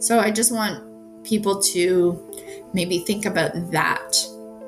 So 0.00 0.18
I 0.18 0.30
just 0.30 0.52
want 0.52 1.24
people 1.24 1.60
to 1.62 2.70
maybe 2.72 3.00
think 3.00 3.26
about 3.26 3.52
that. 3.70 4.16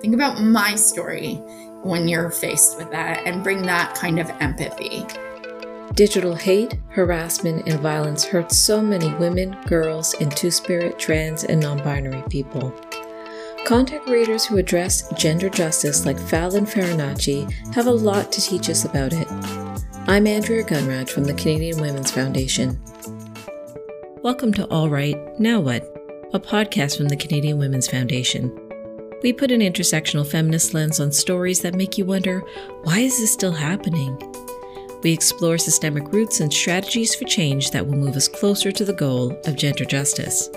Think 0.00 0.14
about 0.14 0.40
my 0.40 0.74
story 0.74 1.34
when 1.82 2.08
you're 2.08 2.30
faced 2.30 2.76
with 2.76 2.90
that 2.90 3.26
and 3.26 3.42
bring 3.42 3.62
that 3.62 3.94
kind 3.94 4.18
of 4.18 4.30
empathy. 4.40 5.04
Digital 5.94 6.34
hate, 6.34 6.74
harassment, 6.88 7.68
and 7.68 7.78
violence 7.80 8.24
hurts 8.24 8.56
so 8.56 8.82
many 8.82 9.14
women, 9.14 9.56
girls, 9.66 10.14
and 10.14 10.34
two 10.36 10.50
spirit, 10.50 10.98
trans, 10.98 11.44
and 11.44 11.60
non 11.60 11.78
binary 11.78 12.22
people. 12.28 12.74
Content 13.64 14.02
creators 14.02 14.44
who 14.44 14.58
address 14.58 15.08
gender 15.14 15.48
justice, 15.48 16.04
like 16.04 16.18
Fallon 16.18 16.66
Farinacci, 16.66 17.50
have 17.74 17.86
a 17.86 17.92
lot 17.92 18.32
to 18.32 18.40
teach 18.40 18.68
us 18.68 18.84
about 18.84 19.12
it. 19.12 19.28
I'm 20.08 20.26
Andrea 20.26 20.64
Gunraj 20.64 21.08
from 21.08 21.24
the 21.24 21.32
Canadian 21.34 21.80
Women's 21.80 22.10
Foundation. 22.10 22.78
Welcome 24.24 24.54
to 24.54 24.64
All 24.68 24.88
Right, 24.88 25.18
Now 25.38 25.60
What, 25.60 25.82
a 26.32 26.40
podcast 26.40 26.96
from 26.96 27.08
the 27.08 27.16
Canadian 27.16 27.58
Women's 27.58 27.86
Foundation. 27.86 28.50
We 29.22 29.34
put 29.34 29.50
an 29.50 29.60
intersectional 29.60 30.26
feminist 30.26 30.72
lens 30.72 30.98
on 30.98 31.12
stories 31.12 31.60
that 31.60 31.74
make 31.74 31.98
you 31.98 32.06
wonder 32.06 32.40
why 32.84 33.00
is 33.00 33.18
this 33.18 33.34
still 33.34 33.52
happening? 33.52 34.16
We 35.02 35.12
explore 35.12 35.58
systemic 35.58 36.10
roots 36.10 36.40
and 36.40 36.50
strategies 36.50 37.14
for 37.14 37.26
change 37.26 37.70
that 37.72 37.86
will 37.86 37.98
move 37.98 38.16
us 38.16 38.26
closer 38.26 38.72
to 38.72 38.84
the 38.86 38.94
goal 38.94 39.38
of 39.44 39.56
gender 39.56 39.84
justice. 39.84 40.48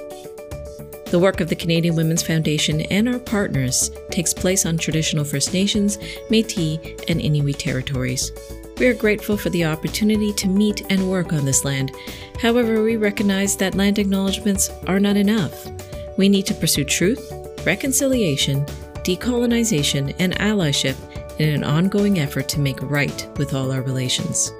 The 1.11 1.19
work 1.21 1.41
of 1.41 1.49
the 1.49 1.55
Canadian 1.57 1.97
Women's 1.97 2.23
Foundation 2.23 2.79
and 2.83 3.09
our 3.09 3.19
partners 3.19 3.91
takes 4.11 4.33
place 4.33 4.65
on 4.65 4.77
traditional 4.77 5.25
First 5.25 5.51
Nations, 5.51 5.97
Metis, 6.29 6.77
and 7.09 7.19
Inuit 7.19 7.59
territories. 7.59 8.31
We 8.79 8.85
are 8.85 8.93
grateful 8.93 9.37
for 9.37 9.49
the 9.49 9.65
opportunity 9.65 10.31
to 10.33 10.47
meet 10.47 10.85
and 10.91 11.09
work 11.09 11.33
on 11.33 11.45
this 11.45 11.65
land. 11.65 11.95
However, 12.39 12.83
we 12.83 12.95
recognize 12.95 13.57
that 13.57 13.73
land 13.73 13.97
acknowledgements 13.97 14.69
are 14.85 14.99
not 14.99 15.17
enough. 15.17 15.67
We 16.15 16.29
need 16.29 16.45
to 16.45 16.53
pursue 16.53 16.83
truth, 16.83 17.31
reconciliation, 17.65 18.65
decolonization, 18.97 20.15
and 20.19 20.35
allyship 20.35 20.95
in 21.39 21.49
an 21.49 21.63
ongoing 21.63 22.19
effort 22.19 22.47
to 22.49 22.59
make 22.59 22.79
right 22.83 23.27
with 23.37 23.55
all 23.55 23.71
our 23.71 23.81
relations. 23.81 24.51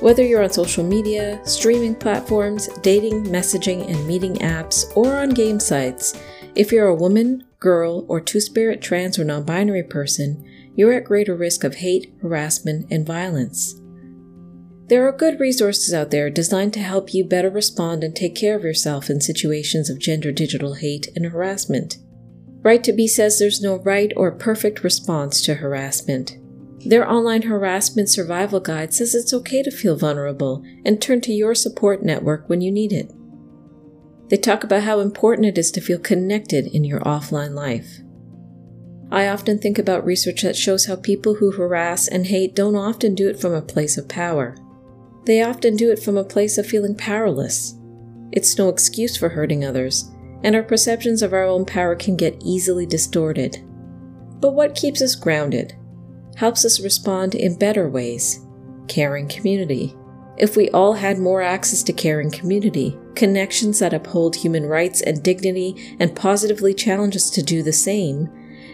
Whether 0.00 0.24
you're 0.24 0.42
on 0.42 0.50
social 0.50 0.84
media, 0.84 1.40
streaming 1.46 1.94
platforms, 1.94 2.68
dating, 2.80 3.24
messaging, 3.24 3.88
and 3.88 4.06
meeting 4.06 4.36
apps, 4.36 4.84
or 4.96 5.14
on 5.14 5.30
game 5.30 5.60
sites, 5.60 6.18
if 6.54 6.72
you're 6.72 6.88
a 6.88 6.94
woman, 6.94 7.44
girl, 7.60 8.06
or 8.08 8.20
two 8.20 8.40
spirit, 8.40 8.80
trans, 8.80 9.18
or 9.18 9.24
non 9.24 9.44
binary 9.44 9.82
person, 9.82 10.44
you're 10.74 10.92
at 10.92 11.04
greater 11.04 11.34
risk 11.34 11.64
of 11.64 11.76
hate, 11.76 12.12
harassment, 12.22 12.86
and 12.90 13.06
violence. 13.06 13.80
There 14.88 15.06
are 15.06 15.16
good 15.16 15.40
resources 15.40 15.94
out 15.94 16.10
there 16.10 16.28
designed 16.28 16.74
to 16.74 16.80
help 16.80 17.14
you 17.14 17.24
better 17.24 17.50
respond 17.50 18.04
and 18.04 18.14
take 18.14 18.34
care 18.34 18.56
of 18.56 18.64
yourself 18.64 19.08
in 19.08 19.20
situations 19.20 19.88
of 19.88 19.98
gender 19.98 20.32
digital 20.32 20.74
hate 20.74 21.08
and 21.14 21.26
harassment. 21.26 21.98
Right 22.62 22.84
to 22.84 22.92
Be 22.92 23.08
says 23.08 23.38
there's 23.38 23.62
no 23.62 23.76
right 23.76 24.12
or 24.16 24.32
perfect 24.32 24.84
response 24.84 25.40
to 25.42 25.54
harassment. 25.54 26.36
Their 26.84 27.08
online 27.08 27.42
harassment 27.42 28.08
survival 28.08 28.60
guide 28.60 28.92
says 28.92 29.14
it's 29.14 29.32
okay 29.32 29.62
to 29.62 29.70
feel 29.70 29.96
vulnerable 29.96 30.64
and 30.84 31.00
turn 31.00 31.20
to 31.22 31.32
your 31.32 31.54
support 31.54 32.02
network 32.02 32.48
when 32.48 32.60
you 32.60 32.72
need 32.72 32.92
it. 32.92 33.10
They 34.28 34.36
talk 34.36 34.64
about 34.64 34.82
how 34.82 35.00
important 35.00 35.46
it 35.46 35.58
is 35.58 35.70
to 35.72 35.80
feel 35.80 35.98
connected 35.98 36.66
in 36.66 36.84
your 36.84 37.00
offline 37.00 37.54
life. 37.54 38.00
I 39.12 39.28
often 39.28 39.58
think 39.58 39.78
about 39.78 40.06
research 40.06 40.40
that 40.40 40.56
shows 40.56 40.86
how 40.86 40.96
people 40.96 41.34
who 41.34 41.50
harass 41.50 42.08
and 42.08 42.26
hate 42.26 42.56
don't 42.56 42.74
often 42.74 43.14
do 43.14 43.28
it 43.28 43.38
from 43.38 43.52
a 43.52 43.60
place 43.60 43.98
of 43.98 44.08
power. 44.08 44.56
They 45.26 45.42
often 45.42 45.76
do 45.76 45.92
it 45.92 45.98
from 45.98 46.16
a 46.16 46.24
place 46.24 46.56
of 46.56 46.66
feeling 46.66 46.96
powerless. 46.96 47.74
It's 48.32 48.56
no 48.56 48.70
excuse 48.70 49.18
for 49.18 49.28
hurting 49.28 49.66
others, 49.66 50.10
and 50.42 50.56
our 50.56 50.62
perceptions 50.62 51.20
of 51.20 51.34
our 51.34 51.44
own 51.44 51.66
power 51.66 51.94
can 51.94 52.16
get 52.16 52.40
easily 52.42 52.86
distorted. 52.86 53.58
But 54.40 54.54
what 54.54 54.74
keeps 54.74 55.02
us 55.02 55.14
grounded? 55.14 55.74
helps 56.36 56.64
us 56.64 56.80
respond 56.80 57.34
in 57.34 57.58
better 57.58 57.90
ways. 57.90 58.40
Caring 58.88 59.28
community. 59.28 59.94
If 60.38 60.56
we 60.56 60.70
all 60.70 60.94
had 60.94 61.18
more 61.18 61.42
access 61.42 61.82
to 61.82 61.92
caring 61.92 62.30
community, 62.30 62.98
connections 63.14 63.78
that 63.80 63.92
uphold 63.92 64.34
human 64.34 64.64
rights 64.64 65.02
and 65.02 65.22
dignity 65.22 65.94
and 66.00 66.16
positively 66.16 66.72
challenge 66.72 67.14
us 67.14 67.28
to 67.28 67.42
do 67.42 67.62
the 67.62 67.74
same, 67.74 68.30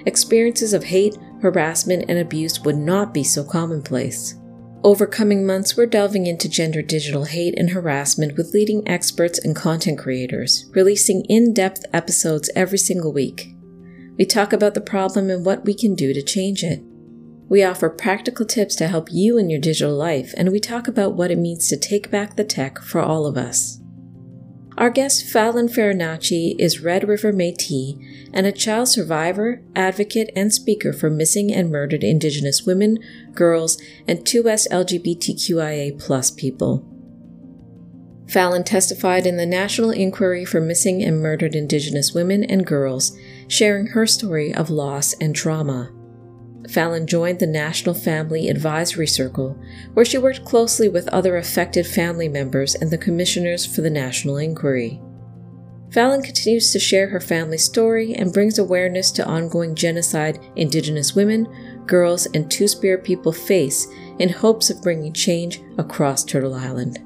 experiences 0.09 0.73
of 0.73 0.83
hate, 0.83 1.17
harassment, 1.41 2.07
and 2.09 2.19
abuse 2.19 2.61
would 2.61 2.77
not 2.77 3.15
be 3.15 3.23
so 3.23 3.45
commonplace. 3.45 4.35
Over 4.83 5.07
coming 5.07 5.45
months, 5.45 5.77
we're 5.77 5.87
delving 5.87 6.27
into 6.27 6.49
gender 6.49 6.83
digital 6.83 7.25
hate 7.25 7.55
and 7.59 7.71
harassment 7.71 8.37
with 8.37 8.55
leading 8.55 8.89
experts 8.89 9.39
and 9.39 9.55
content 9.55 9.99
creators, 9.99 10.71
releasing 10.75 11.25
in 11.29 11.53
depth 11.53 11.85
episodes 11.93 12.51
every 12.57 12.79
single 12.79 13.13
week. 13.13 13.55
We 14.17 14.25
talk 14.25 14.53
about 14.53 14.75
the 14.75 14.81
problem 14.81 15.31
and 15.31 15.45
what 15.45 15.65
we 15.65 15.75
can 15.75 15.95
do 15.95 16.13
to 16.13 16.23
change 16.23 16.63
it. 16.65 16.83
We 17.49 17.65
offer 17.65 17.89
practical 17.89 18.47
tips 18.47 18.77
to 18.77 18.89
help 18.89 19.09
you 19.11 19.39
in 19.39 19.51
your 19.51 19.61
digital 19.61 19.97
life, 19.97 20.33
and 20.37 20.51
we 20.51 20.61
talk 20.61 20.87
about 20.87 21.15
what 21.15 21.31
it 21.31 21.39
means 21.39 21.69
to 21.69 21.77
take 21.77 22.11
back 22.11 22.37
the 22.37 22.45
tech 22.45 22.79
for 22.79 23.01
all 23.01 23.27
of 23.27 23.37
us. 23.37 23.81
Our 24.79 24.91
guest 24.91 25.27
Fallon 25.27 25.67
Farinacci 25.67 26.55
is 26.57 26.79
Red 26.79 27.09
River 27.09 27.33
Metis 27.33 27.97
and 28.33 28.47
a 28.47 28.53
child 28.53 28.87
survivor, 28.87 29.61
advocate, 29.75 30.31
and 30.37 30.55
speaker 30.55 30.93
for 30.93 31.11
missing 31.11 31.53
and 31.53 31.69
murdered 31.69 32.05
Indigenous 32.05 32.63
women, 32.63 33.01
girls, 33.35 33.77
and 34.07 34.21
2S 34.21 34.69
LGBTQIA 34.71 36.37
people. 36.37 36.87
Fallon 38.29 38.63
testified 38.63 39.27
in 39.27 39.37
the 39.37 39.47
National 39.47 39.91
Inquiry 39.91 40.45
for 40.45 40.61
Missing 40.61 41.03
and 41.03 41.21
Murdered 41.21 41.57
Indigenous 41.57 42.13
Women 42.13 42.45
and 42.45 42.65
Girls, 42.65 43.19
sharing 43.49 43.89
her 43.89 44.07
story 44.07 44.55
of 44.55 44.71
loss 44.71 45.13
and 45.15 45.35
trauma. 45.35 45.91
Fallon 46.69 47.07
joined 47.07 47.39
the 47.39 47.47
National 47.47 47.95
Family 47.95 48.49
Advisory 48.49 49.07
Circle, 49.07 49.59
where 49.95 50.05
she 50.05 50.19
worked 50.19 50.45
closely 50.45 50.89
with 50.89 51.09
other 51.09 51.37
affected 51.37 51.87
family 51.87 52.29
members 52.29 52.75
and 52.75 52.91
the 52.91 52.99
commissioners 52.99 53.65
for 53.65 53.81
the 53.81 53.91
National 53.91 54.37
Inquiry. 54.37 55.01
Fallon 55.91 56.23
continues 56.23 56.71
to 56.71 56.79
share 56.79 57.09
her 57.09 57.21
family's 57.21 57.65
story 57.65 58.15
and 58.15 58.33
brings 58.33 58.59
awareness 58.59 59.11
to 59.13 59.27
ongoing 59.27 59.75
genocide 59.75 60.39
Indigenous 60.57 61.15
women, 61.15 61.47
girls, 61.87 62.27
and 62.35 62.51
Two 62.51 62.69
Spirit 62.69 63.05
people 63.05 63.33
face 63.33 63.87
in 64.19 64.29
hopes 64.29 64.69
of 64.69 64.83
bringing 64.83 65.15
change 65.15 65.63
across 65.79 66.25
Turtle 66.25 66.55
Island. 66.55 66.99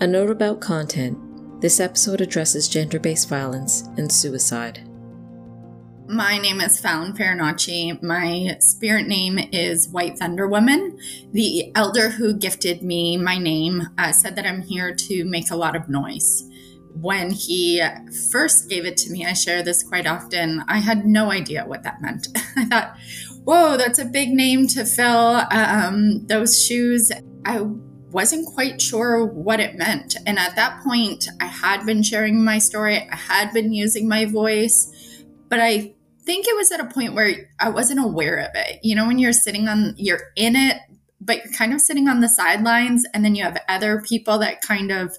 A 0.00 0.06
note 0.06 0.30
about 0.30 0.60
content 0.60 1.18
this 1.60 1.80
episode 1.80 2.20
addresses 2.20 2.68
gender 2.68 3.00
based 3.00 3.28
violence 3.28 3.88
and 3.96 4.12
suicide. 4.12 4.86
My 6.08 6.38
name 6.38 6.60
is 6.60 6.78
Fallon 6.78 7.14
Farinacci. 7.14 8.00
My 8.00 8.56
spirit 8.60 9.08
name 9.08 9.40
is 9.50 9.88
White 9.88 10.16
Thunder 10.16 10.46
Woman. 10.46 11.00
The 11.32 11.72
elder 11.74 12.10
who 12.10 12.32
gifted 12.32 12.80
me 12.80 13.16
my 13.16 13.38
name 13.38 13.88
uh, 13.98 14.12
said 14.12 14.36
that 14.36 14.46
I'm 14.46 14.62
here 14.62 14.94
to 14.94 15.24
make 15.24 15.50
a 15.50 15.56
lot 15.56 15.74
of 15.74 15.88
noise. 15.88 16.48
When 16.94 17.32
he 17.32 17.82
first 18.30 18.70
gave 18.70 18.86
it 18.86 18.96
to 18.98 19.10
me, 19.10 19.26
I 19.26 19.32
share 19.32 19.64
this 19.64 19.82
quite 19.82 20.06
often. 20.06 20.62
I 20.68 20.78
had 20.78 21.06
no 21.06 21.32
idea 21.32 21.66
what 21.66 21.82
that 21.82 22.00
meant. 22.00 22.28
I 22.56 22.66
thought, 22.66 22.96
whoa, 23.42 23.76
that's 23.76 23.98
a 23.98 24.04
big 24.04 24.28
name 24.28 24.68
to 24.68 24.84
fill 24.84 25.42
um, 25.50 26.24
those 26.28 26.64
shoes. 26.64 27.10
I 27.44 27.62
wasn't 28.12 28.46
quite 28.54 28.80
sure 28.80 29.26
what 29.26 29.58
it 29.58 29.74
meant. 29.74 30.14
And 30.24 30.38
at 30.38 30.54
that 30.54 30.84
point, 30.84 31.26
I 31.40 31.46
had 31.46 31.84
been 31.84 32.04
sharing 32.04 32.44
my 32.44 32.58
story, 32.58 33.08
I 33.10 33.16
had 33.16 33.52
been 33.52 33.72
using 33.72 34.08
my 34.08 34.24
voice, 34.24 34.92
but 35.48 35.60
I 35.60 35.95
think 36.26 36.46
it 36.46 36.56
was 36.56 36.70
at 36.72 36.80
a 36.80 36.86
point 36.86 37.14
where 37.14 37.48
I 37.58 37.70
wasn't 37.70 38.04
aware 38.04 38.36
of 38.38 38.50
it. 38.54 38.80
You 38.82 38.94
know, 38.94 39.06
when 39.06 39.18
you're 39.18 39.32
sitting 39.32 39.68
on, 39.68 39.94
you're 39.96 40.32
in 40.36 40.56
it, 40.56 40.78
but 41.20 41.44
you're 41.44 41.52
kind 41.54 41.72
of 41.72 41.80
sitting 41.80 42.08
on 42.08 42.20
the 42.20 42.28
sidelines, 42.28 43.06
and 43.14 43.24
then 43.24 43.34
you 43.34 43.44
have 43.44 43.58
other 43.68 44.02
people 44.02 44.38
that 44.38 44.60
kind 44.60 44.90
of 44.90 45.16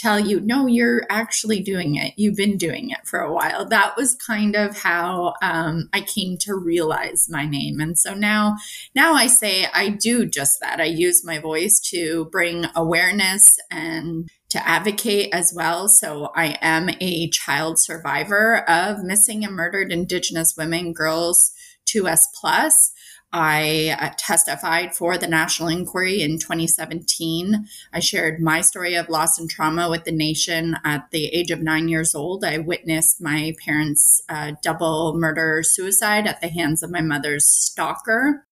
tell 0.00 0.18
you, 0.18 0.40
no, 0.40 0.66
you're 0.66 1.06
actually 1.10 1.60
doing 1.60 1.96
it. 1.96 2.14
You've 2.16 2.36
been 2.36 2.56
doing 2.56 2.90
it 2.90 3.06
for 3.06 3.20
a 3.20 3.32
while. 3.32 3.66
That 3.66 3.96
was 3.96 4.14
kind 4.14 4.56
of 4.56 4.78
how 4.78 5.34
um, 5.42 5.88
I 5.92 6.00
came 6.00 6.38
to 6.38 6.54
realize 6.54 7.28
my 7.28 7.46
name. 7.46 7.80
And 7.80 7.98
so 7.98 8.14
now, 8.14 8.56
now 8.94 9.14
I 9.14 9.26
say 9.26 9.66
I 9.74 9.88
do 9.88 10.26
just 10.26 10.60
that. 10.60 10.80
I 10.80 10.84
use 10.84 11.24
my 11.24 11.38
voice 11.38 11.78
to 11.90 12.26
bring 12.26 12.66
awareness 12.74 13.58
and 13.70 14.28
to 14.50 14.66
advocate 14.66 15.32
as 15.32 15.52
well. 15.54 15.88
So 15.88 16.32
I 16.34 16.58
am 16.60 16.90
a 17.00 17.28
child 17.30 17.78
survivor 17.78 18.68
of 18.68 19.04
missing 19.04 19.44
and 19.44 19.54
murdered 19.54 19.92
Indigenous 19.92 20.54
women, 20.56 20.92
girls, 20.92 21.52
2S 21.86 22.20
plus. 22.34 22.92
I 23.32 23.96
uh, 24.00 24.10
testified 24.18 24.94
for 24.94 25.16
the 25.16 25.28
National 25.28 25.68
Inquiry 25.68 26.20
in 26.20 26.38
2017. 26.38 27.66
I 27.92 28.00
shared 28.00 28.40
my 28.40 28.60
story 28.60 28.94
of 28.96 29.08
loss 29.08 29.38
and 29.38 29.48
trauma 29.48 29.88
with 29.88 30.04
the 30.04 30.12
nation 30.12 30.76
at 30.84 31.10
the 31.12 31.26
age 31.26 31.50
of 31.50 31.60
nine 31.60 31.88
years 31.88 32.14
old. 32.14 32.44
I 32.44 32.58
witnessed 32.58 33.20
my 33.20 33.54
parents' 33.64 34.22
uh, 34.28 34.52
double 34.62 35.16
murder 35.16 35.62
suicide 35.62 36.26
at 36.26 36.40
the 36.40 36.48
hands 36.48 36.82
of 36.82 36.90
my 36.90 37.00
mother's 37.00 37.46
stalker. 37.46 38.46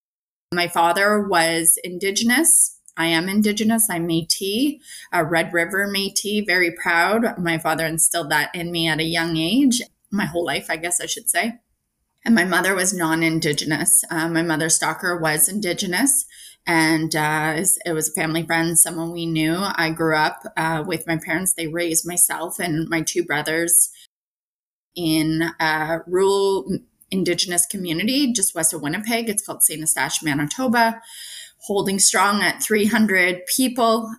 My 0.53 0.69
father 0.69 1.21
was 1.21 1.79
Indigenous 1.83 2.79
I 2.99 3.07
am 3.07 3.29
Indigenous. 3.29 3.89
I'm 3.89 4.09
Metis, 4.09 4.83
a 5.13 5.25
Red 5.25 5.53
River 5.53 5.87
Metis, 5.87 6.43
very 6.45 6.73
proud. 6.73 7.39
My 7.39 7.57
father 7.57 7.87
instilled 7.87 8.31
that 8.31 8.53
in 8.53 8.73
me 8.73 8.89
at 8.89 8.99
a 8.99 9.05
young 9.05 9.37
age, 9.37 9.81
my 10.11 10.27
whole 10.27 10.45
life, 10.45 10.67
I 10.69 10.77
guess 10.77 11.01
I 11.01 11.07
should 11.07 11.31
say. 11.31 11.61
And 12.25 12.35
my 12.35 12.45
mother 12.45 12.75
was 12.75 12.93
non 12.93 13.23
Indigenous. 13.23 14.05
Uh, 14.11 14.29
my 14.29 14.43
mother, 14.43 14.69
Stalker, 14.69 15.17
was 15.17 15.49
Indigenous. 15.49 16.25
And 16.67 17.17
uh, 17.17 17.63
it 17.87 17.93
was 17.93 18.11
a 18.11 18.21
family 18.21 18.45
friend, 18.45 18.79
someone 18.79 19.13
we 19.13 19.25
knew. 19.25 19.57
I 19.57 19.91
grew 19.91 20.17
up 20.17 20.43
uh, 20.57 20.85
with 20.87 21.07
my 21.07 21.17
parents. 21.17 21.55
They 21.55 21.67
raised 21.67 22.07
myself 22.07 22.59
and 22.59 22.89
my 22.89 23.01
two 23.01 23.25
brothers 23.25 23.91
in 24.95 25.51
a 25.61 26.01
rural 26.07 26.79
Indigenous 27.11 27.65
community 27.65 28.33
just 28.33 28.55
west 28.55 28.75
of 28.75 28.83
Winnipeg. 28.83 29.31
It's 29.31 29.45
called 29.45 29.63
St. 29.63 29.81
Eustache, 29.81 30.23
Manitoba 30.23 31.01
holding 31.61 31.99
strong 31.99 32.43
at 32.43 32.63
300 32.63 33.47
people. 33.47 34.11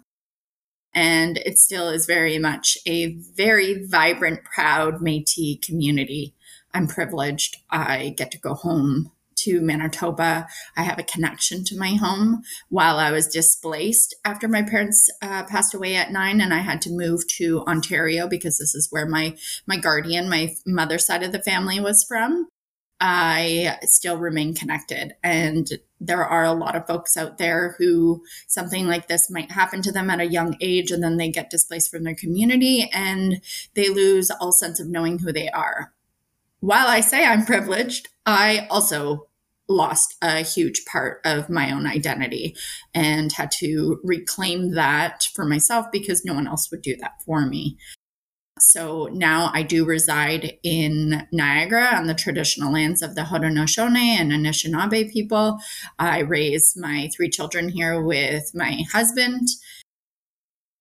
And 0.94 1.38
it 1.38 1.57
still 1.57 1.90
is 1.90 2.06
very 2.06 2.40
much 2.40 2.78
a 2.86 3.16
very 3.36 3.86
vibrant, 3.86 4.44
proud 4.44 5.01
Metis 5.01 5.57
community. 5.62 6.36
I'm 6.74 6.88
privileged. 6.88 7.57
I 7.69 8.13
get 8.18 8.31
to 8.31 8.38
go 8.38 8.54
home 8.54 9.12
to 9.44 9.62
Manitoba. 9.62 10.48
I 10.75 10.83
have 10.83 11.00
a 11.00 11.04
connection 11.04 11.63
to 11.66 11.77
my 11.77 11.94
home 11.94 12.44
while 12.69 12.98
I 12.98 13.12
was 13.12 13.27
displaced 13.27 14.16
after 14.25 14.48
my 14.48 14.63
parents 14.63 15.10
uh, 15.21 15.44
passed 15.44 15.74
away 15.74 15.95
at 15.95 16.12
nine, 16.12 16.42
and 16.42 16.54
I 16.54 16.60
had 16.60 16.81
to 16.83 16.92
move 16.92 17.21
to 17.38 17.62
Ontario 17.62 18.27
because 18.27 18.57
this 18.57 18.75
is 18.75 18.92
where 18.92 19.06
my 19.06 19.36
my 19.66 19.77
guardian, 19.77 20.30
my 20.30 20.56
mother's 20.66 21.06
side 21.06 21.24
of 21.24 21.31
the 21.31 21.42
family, 21.42 21.80
was 21.80 22.06
from. 22.07 22.48
I 23.01 23.77
still 23.83 24.18
remain 24.18 24.54
connected. 24.54 25.13
And 25.24 25.69
there 26.01 26.25
are 26.25 26.44
a 26.44 26.54
lot 26.54 26.75
of 26.75 26.86
folks 26.86 27.15
out 27.15 27.38
there 27.38 27.75
who 27.77 28.24
something 28.48 28.88
like 28.88 29.07
this 29.07 29.30
might 29.30 29.51
happen 29.51 29.81
to 29.83 29.92
them 29.92 30.10
at 30.10 30.19
a 30.19 30.27
young 30.27 30.57
age 30.60 30.92
and 30.92 31.01
then 31.01 31.15
they 31.15 31.30
get 31.30 31.50
displaced 31.50 31.92
from 31.92 32.04
their 32.04 32.15
community 32.15 32.89
and 32.94 33.42
they 33.74 33.88
lose 33.88 34.30
all 34.30 34.51
sense 34.51 34.81
of 34.81 34.89
knowing 34.89 35.19
who 35.19 35.31
they 35.31 35.50
are. 35.50 35.94
While 36.62 36.88
I 36.88 37.00
say 37.02 37.26
I'm 37.26 37.46
privileged, 37.46 38.10
I 38.26 38.68
also 38.70 39.28
lost 39.70 40.16
a 40.22 40.42
huge 40.42 40.84
part 40.86 41.22
of 41.24 41.50
my 41.50 41.72
own 41.72 41.86
identity 41.86 42.56
and 42.94 43.32
had 43.32 43.52
to 43.52 44.00
reclaim 44.04 44.74
that 44.74 45.24
for 45.36 45.46
myself 45.46 45.86
because 45.92 46.26
no 46.26 46.34
one 46.34 46.48
else 46.48 46.70
would 46.72 46.82
do 46.82 46.96
that 46.98 47.22
for 47.26 47.46
me. 47.46 47.78
So 48.60 49.08
now 49.14 49.52
I 49.54 49.64
do 49.64 49.86
reside 49.86 50.58
in 50.64 51.28
Niagara 51.32 51.96
on 51.96 52.08
the 52.08 52.14
traditional 52.14 52.74
lands 52.74 53.02
of 53.02 53.16
the 53.16 53.22
Haudenosaunee 53.22 54.18
and 54.20 54.32
Anishinaabe 54.32 55.14
people. 55.14 55.60
I 55.98 56.20
raise 56.20 56.76
my 56.76 57.10
three 57.16 57.30
children 57.30 57.70
here 57.70 58.02
with 58.02 58.52
my 58.54 58.84
husband. 58.92 59.48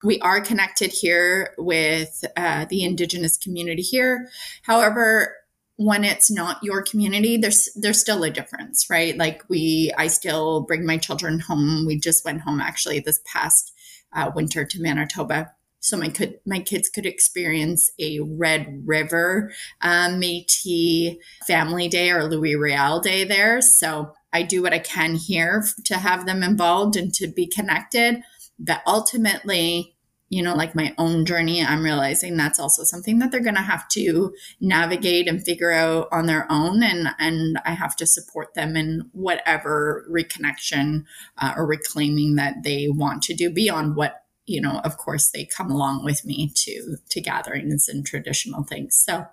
We 0.02 0.18
are 0.20 0.40
connected 0.40 0.90
here 0.92 1.54
with 1.58 2.24
uh, 2.36 2.66
the 2.68 2.84
Indigenous 2.84 3.36
community 3.36 3.82
here. 3.82 4.28
However, 4.62 5.36
when 5.78 6.04
it's 6.04 6.28
not 6.28 6.62
your 6.62 6.82
community, 6.82 7.36
there's 7.36 7.68
there's 7.76 8.00
still 8.00 8.24
a 8.24 8.30
difference, 8.30 8.86
right? 8.90 9.16
Like 9.16 9.42
we, 9.48 9.92
I 9.96 10.08
still 10.08 10.62
bring 10.62 10.84
my 10.84 10.96
children 10.96 11.38
home. 11.38 11.86
We 11.86 11.98
just 11.98 12.24
went 12.24 12.40
home 12.40 12.60
actually 12.60 12.98
this 13.00 13.20
past 13.32 13.72
uh, 14.12 14.30
winter 14.34 14.64
to 14.64 14.82
Manitoba 14.82 15.52
so 15.80 15.96
my 15.96 16.08
could 16.08 16.40
my 16.44 16.58
kids 16.60 16.88
could 16.88 17.06
experience 17.06 17.90
a 18.00 18.18
Red 18.20 18.82
River 18.84 19.52
um, 19.80 20.20
Métis 20.20 21.16
Family 21.46 21.88
Day 21.88 22.10
or 22.10 22.24
Louis 22.24 22.56
Riel 22.56 23.00
Day 23.00 23.24
there. 23.24 23.60
So 23.60 24.12
I 24.32 24.42
do 24.42 24.62
what 24.62 24.74
I 24.74 24.80
can 24.80 25.14
here 25.14 25.64
to 25.84 25.96
have 25.96 26.26
them 26.26 26.42
involved 26.42 26.96
and 26.96 27.14
to 27.14 27.28
be 27.28 27.46
connected. 27.46 28.22
But 28.58 28.82
ultimately, 28.84 29.96
you 30.30 30.42
know, 30.42 30.54
like 30.54 30.74
my 30.74 30.94
own 30.98 31.24
journey, 31.24 31.62
I'm 31.62 31.82
realizing 31.82 32.36
that's 32.36 32.60
also 32.60 32.84
something 32.84 33.18
that 33.18 33.30
they're 33.30 33.40
going 33.40 33.54
to 33.54 33.62
have 33.62 33.88
to 33.90 34.34
navigate 34.60 35.26
and 35.26 35.42
figure 35.42 35.72
out 35.72 36.08
on 36.12 36.26
their 36.26 36.46
own. 36.50 36.82
And, 36.82 37.08
and 37.18 37.58
I 37.64 37.70
have 37.72 37.96
to 37.96 38.06
support 38.06 38.54
them 38.54 38.76
in 38.76 39.08
whatever 39.12 40.06
reconnection 40.10 41.04
uh, 41.38 41.54
or 41.56 41.66
reclaiming 41.66 42.36
that 42.36 42.62
they 42.62 42.88
want 42.88 43.22
to 43.24 43.34
do 43.34 43.50
beyond 43.50 43.96
what 43.96 44.22
you 44.48 44.62
know, 44.62 44.80
of 44.82 44.96
course, 44.96 45.30
they 45.30 45.44
come 45.44 45.70
along 45.70 46.04
with 46.04 46.24
me 46.24 46.50
to 46.54 46.96
to 47.10 47.20
gatherings 47.20 47.86
and 47.86 48.06
traditional 48.06 48.64
things. 48.64 48.96
So 48.96 49.26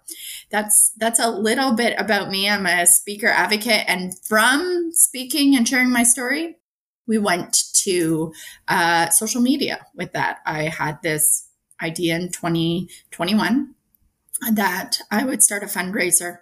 that's 0.51 0.91
that's 0.97 1.21
a 1.21 1.29
little 1.29 1.73
bit 1.73 1.95
about 1.97 2.29
me. 2.29 2.49
I'm 2.49 2.65
a 2.65 2.85
speaker 2.85 3.27
advocate, 3.27 3.85
and 3.87 4.11
from 4.27 4.89
speaking 4.91 5.55
and 5.55 5.65
sharing 5.65 5.89
my 5.89 6.03
story, 6.03 6.57
we 7.07 7.17
went 7.17 7.57
to 7.83 8.33
uh, 8.67 9.09
social 9.09 9.41
media 9.41 9.85
with 9.95 10.13
that. 10.13 10.39
I 10.45 10.63
had 10.63 11.01
this 11.01 11.49
idea 11.81 12.15
in 12.15 12.31
2021 12.31 13.75
that 14.53 14.97
I 15.11 15.23
would 15.25 15.43
start 15.43 15.63
a 15.63 15.67
fundraiser. 15.67 16.39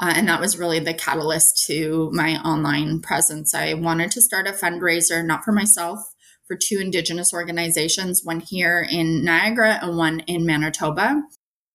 Uh, 0.00 0.12
and 0.14 0.28
that 0.28 0.40
was 0.40 0.58
really 0.58 0.78
the 0.78 0.94
catalyst 0.94 1.66
to 1.66 2.08
my 2.12 2.36
online 2.42 3.00
presence. 3.00 3.54
I 3.54 3.74
wanted 3.74 4.12
to 4.12 4.22
start 4.22 4.46
a 4.46 4.52
fundraiser, 4.52 5.24
not 5.24 5.44
for 5.44 5.50
myself, 5.50 5.98
for 6.46 6.56
two 6.56 6.78
Indigenous 6.78 7.34
organizations, 7.34 8.22
one 8.24 8.40
here 8.40 8.86
in 8.88 9.24
Niagara 9.24 9.78
and 9.82 9.96
one 9.96 10.20
in 10.20 10.46
Manitoba. 10.46 11.22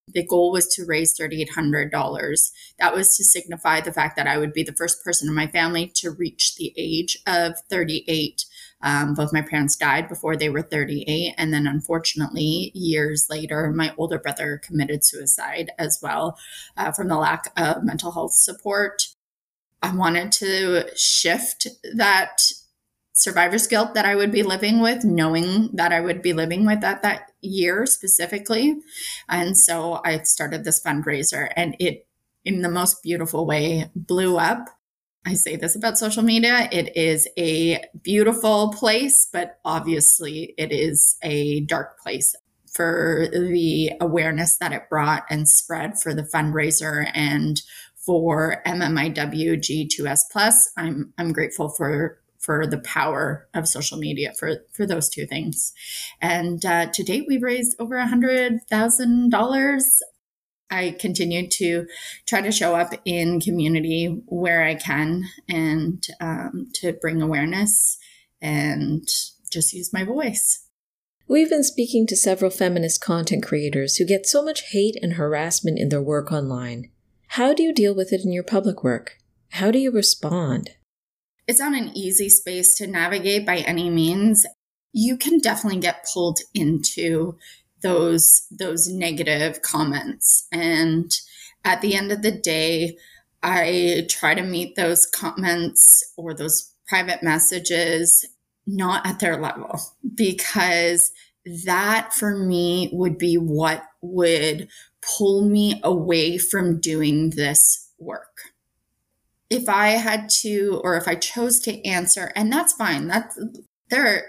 The 0.06 0.26
goal 0.26 0.52
was 0.52 0.68
to 0.74 0.84
raise 0.84 1.18
$3,800. 1.18 2.52
That 2.78 2.94
was 2.94 3.16
to 3.16 3.24
signify 3.24 3.80
the 3.80 3.92
fact 3.92 4.16
that 4.16 4.26
I 4.26 4.38
would 4.38 4.52
be 4.52 4.62
the 4.62 4.74
first 4.74 5.02
person 5.02 5.28
in 5.28 5.34
my 5.34 5.46
family 5.46 5.86
to 5.96 6.10
reach 6.10 6.56
the 6.56 6.72
age 6.76 7.18
of 7.26 7.54
38. 7.70 8.44
Um, 8.82 9.14
both 9.14 9.32
my 9.32 9.40
parents 9.40 9.76
died 9.76 10.08
before 10.08 10.36
they 10.36 10.50
were 10.50 10.60
38. 10.60 11.34
And 11.38 11.54
then, 11.54 11.66
unfortunately, 11.66 12.70
years 12.74 13.28
later, 13.30 13.72
my 13.72 13.94
older 13.96 14.18
brother 14.18 14.60
committed 14.62 15.04
suicide 15.04 15.70
as 15.78 15.98
well 16.02 16.38
uh, 16.76 16.92
from 16.92 17.08
the 17.08 17.16
lack 17.16 17.50
of 17.56 17.82
mental 17.82 18.12
health 18.12 18.34
support. 18.34 19.08
I 19.82 19.94
wanted 19.94 20.32
to 20.32 20.90
shift 20.96 21.66
that 21.94 22.42
survivor's 23.14 23.66
guilt 23.68 23.94
that 23.94 24.04
I 24.04 24.16
would 24.16 24.32
be 24.32 24.42
living 24.42 24.80
with, 24.80 25.04
knowing 25.04 25.70
that 25.72 25.92
I 25.92 26.00
would 26.00 26.20
be 26.20 26.32
living 26.32 26.66
with 26.66 26.80
that 26.82 27.02
that 27.02 27.32
year 27.40 27.86
specifically. 27.86 28.76
And 29.28 29.56
so 29.56 30.00
I 30.04 30.18
started 30.22 30.64
this 30.64 30.82
fundraiser 30.82 31.48
and 31.56 31.76
it 31.78 32.06
in 32.44 32.60
the 32.60 32.68
most 32.68 33.02
beautiful 33.02 33.46
way 33.46 33.88
blew 33.94 34.36
up. 34.36 34.68
I 35.24 35.34
say 35.34 35.56
this 35.56 35.74
about 35.74 35.96
social 35.96 36.22
media. 36.22 36.68
It 36.70 36.94
is 36.96 37.26
a 37.38 37.82
beautiful 38.02 38.72
place, 38.72 39.26
but 39.32 39.58
obviously 39.64 40.52
it 40.58 40.70
is 40.70 41.16
a 41.22 41.60
dark 41.60 41.98
place 42.00 42.34
for 42.74 43.28
the 43.32 43.92
awareness 44.00 44.58
that 44.58 44.72
it 44.72 44.90
brought 44.90 45.22
and 45.30 45.48
spread 45.48 45.98
for 45.98 46.12
the 46.12 46.24
fundraiser 46.24 47.08
and 47.14 47.62
for 47.94 48.60
mmiwg 48.66 49.60
g2s 49.60 50.20
plus. 50.30 50.70
I'm 50.76 51.14
I'm 51.16 51.32
grateful 51.32 51.70
for 51.70 52.18
for 52.44 52.66
the 52.66 52.78
power 52.78 53.48
of 53.54 53.66
social 53.66 53.98
media 53.98 54.32
for 54.38 54.58
for 54.72 54.86
those 54.86 55.08
two 55.08 55.26
things. 55.26 55.72
And 56.20 56.64
uh, 56.64 56.86
to 56.92 57.02
date, 57.02 57.24
we've 57.26 57.42
raised 57.42 57.76
over 57.78 57.96
a 57.96 58.06
hundred 58.06 58.60
thousand 58.68 59.30
dollars. 59.30 60.02
I 60.70 60.96
continue 60.98 61.48
to 61.48 61.86
try 62.26 62.40
to 62.40 62.50
show 62.50 62.74
up 62.74 62.94
in 63.04 63.40
community 63.40 64.22
where 64.26 64.64
I 64.64 64.74
can 64.74 65.24
and 65.48 66.04
um, 66.20 66.68
to 66.76 66.92
bring 66.94 67.22
awareness 67.22 67.98
and 68.40 69.06
just 69.50 69.72
use 69.72 69.92
my 69.92 70.04
voice. 70.04 70.66
We've 71.26 71.48
been 71.48 71.64
speaking 71.64 72.06
to 72.08 72.16
several 72.16 72.50
feminist 72.50 73.00
content 73.00 73.42
creators 73.42 73.96
who 73.96 74.04
get 74.04 74.26
so 74.26 74.44
much 74.44 74.72
hate 74.72 74.96
and 75.00 75.14
harassment 75.14 75.78
in 75.78 75.88
their 75.88 76.02
work 76.02 76.32
online. 76.32 76.90
How 77.28 77.54
do 77.54 77.62
you 77.62 77.72
deal 77.72 77.94
with 77.94 78.12
it 78.12 78.22
in 78.24 78.32
your 78.32 78.42
public 78.42 78.84
work? 78.84 79.18
How 79.52 79.70
do 79.70 79.78
you 79.78 79.90
respond? 79.90 80.70
It's 81.46 81.60
not 81.60 81.74
an 81.74 81.96
easy 81.96 82.28
space 82.28 82.76
to 82.76 82.86
navigate 82.86 83.46
by 83.46 83.58
any 83.58 83.90
means. 83.90 84.46
You 84.92 85.16
can 85.16 85.38
definitely 85.38 85.80
get 85.80 86.06
pulled 86.12 86.40
into 86.54 87.36
those 87.82 88.46
those 88.50 88.88
negative 88.88 89.60
comments 89.60 90.48
and 90.50 91.12
at 91.64 91.82
the 91.82 91.94
end 91.94 92.10
of 92.10 92.22
the 92.22 92.32
day 92.32 92.96
I 93.42 94.06
try 94.08 94.34
to 94.34 94.42
meet 94.42 94.74
those 94.74 95.04
comments 95.04 96.02
or 96.16 96.32
those 96.32 96.72
private 96.88 97.22
messages 97.22 98.24
not 98.66 99.06
at 99.06 99.18
their 99.18 99.38
level 99.38 99.80
because 100.14 101.12
that 101.66 102.14
for 102.14 102.38
me 102.38 102.88
would 102.90 103.18
be 103.18 103.36
what 103.36 103.84
would 104.00 104.68
pull 105.02 105.46
me 105.46 105.78
away 105.84 106.38
from 106.38 106.80
doing 106.80 107.30
this 107.30 107.90
work 107.98 108.33
if 109.50 109.68
I 109.68 109.90
had 109.90 110.28
to, 110.40 110.80
or 110.82 110.96
if 110.96 111.06
I 111.06 111.14
chose 111.14 111.60
to 111.60 111.84
answer, 111.86 112.32
and 112.34 112.52
that's 112.52 112.72
fine. 112.72 113.08
That's 113.08 113.38
there 113.90 114.24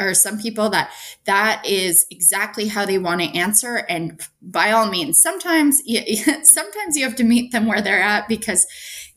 are 0.00 0.14
some 0.14 0.40
people 0.40 0.70
that 0.70 0.90
that 1.24 1.64
is 1.64 2.06
exactly 2.10 2.68
how 2.68 2.84
they 2.84 2.98
want 2.98 3.20
to 3.20 3.38
answer, 3.38 3.84
and 3.88 4.20
by 4.42 4.72
all 4.72 4.90
means, 4.90 5.20
sometimes 5.20 5.82
sometimes 6.42 6.96
you 6.96 7.04
have 7.04 7.16
to 7.16 7.24
meet 7.24 7.52
them 7.52 7.66
where 7.66 7.82
they're 7.82 8.02
at 8.02 8.28
because 8.28 8.66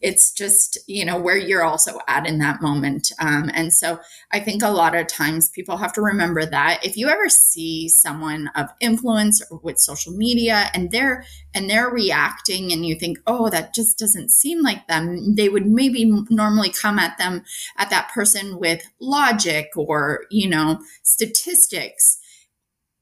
it's 0.01 0.31
just 0.31 0.77
you 0.87 1.03
know 1.05 1.19
where 1.19 1.37
you're 1.37 1.63
also 1.63 1.99
at 2.07 2.27
in 2.27 2.39
that 2.39 2.61
moment. 2.61 3.11
Um, 3.19 3.49
and 3.53 3.73
so 3.73 3.99
i 4.31 4.39
think 4.39 4.61
a 4.61 4.69
lot 4.69 4.95
of 4.95 5.07
times 5.07 5.49
people 5.49 5.77
have 5.77 5.93
to 5.93 6.01
remember 6.01 6.45
that 6.45 6.79
if 6.83 6.97
you 6.97 7.07
ever 7.07 7.29
see 7.29 7.89
someone 7.89 8.49
of 8.55 8.67
influence 8.79 9.41
with 9.63 9.79
social 9.79 10.13
media 10.13 10.69
and 10.73 10.91
they're 10.91 11.23
and 11.53 11.69
they're 11.69 11.89
reacting 11.89 12.71
and 12.71 12.85
you 12.85 12.95
think 12.95 13.17
oh 13.27 13.49
that 13.49 13.73
just 13.73 13.97
doesn't 13.97 14.29
seem 14.29 14.61
like 14.61 14.87
them 14.87 15.35
they 15.35 15.49
would 15.49 15.65
maybe 15.65 16.05
normally 16.29 16.69
come 16.69 16.99
at 16.99 17.17
them 17.17 17.43
at 17.77 17.89
that 17.89 18.09
person 18.13 18.59
with 18.59 18.83
logic 18.99 19.69
or 19.75 20.25
you 20.29 20.49
know 20.49 20.79
statistics 21.03 22.19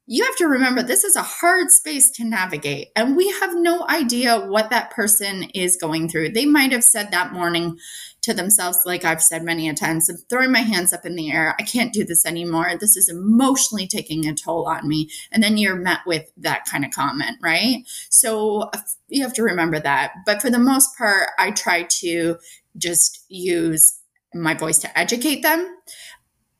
you 0.07 0.23
have 0.23 0.35
to 0.35 0.47
remember 0.47 0.83
this 0.83 1.03
is 1.03 1.15
a 1.15 1.23
hard 1.23 1.71
space 1.71 2.11
to 2.11 2.23
navigate 2.23 2.89
and 2.95 3.15
we 3.15 3.29
have 3.39 3.55
no 3.55 3.85
idea 3.89 4.39
what 4.39 4.69
that 4.69 4.91
person 4.91 5.43
is 5.55 5.77
going 5.77 6.07
through. 6.07 6.29
They 6.29 6.45
might 6.45 6.71
have 6.71 6.83
said 6.83 7.11
that 7.11 7.33
morning 7.33 7.77
to 8.25 8.33
themselves 8.33 8.79
like 8.85 9.05
i've 9.05 9.21
said 9.21 9.43
many 9.43 9.69
a 9.69 9.73
times 9.75 10.09
i'm 10.09 10.17
throwing 10.29 10.51
my 10.51 10.61
hands 10.61 10.91
up 10.91 11.05
in 11.05 11.15
the 11.15 11.31
air 11.31 11.55
i 11.59 11.63
can't 11.63 11.93
do 11.93 12.03
this 12.03 12.25
anymore 12.25 12.71
this 12.79 12.97
is 12.97 13.07
emotionally 13.07 13.85
taking 13.85 14.25
a 14.25 14.33
toll 14.33 14.67
on 14.67 14.87
me 14.87 15.07
and 15.31 15.43
then 15.43 15.57
you're 15.57 15.75
met 15.75 15.99
with 16.07 16.31
that 16.35 16.65
kind 16.65 16.83
of 16.83 16.89
comment 16.89 17.37
right? 17.39 17.83
So 18.09 18.61
uh, 18.73 18.79
you 19.09 19.21
have 19.21 19.33
to 19.33 19.43
remember 19.43 19.79
that 19.79 20.13
but 20.25 20.41
for 20.41 20.49
the 20.49 20.57
most 20.57 20.97
part 20.97 21.29
i 21.37 21.51
try 21.51 21.83
to 21.83 22.37
just 22.77 23.25
use 23.29 23.99
my 24.33 24.55
voice 24.55 24.79
to 24.79 24.99
educate 24.99 25.43
them 25.43 25.77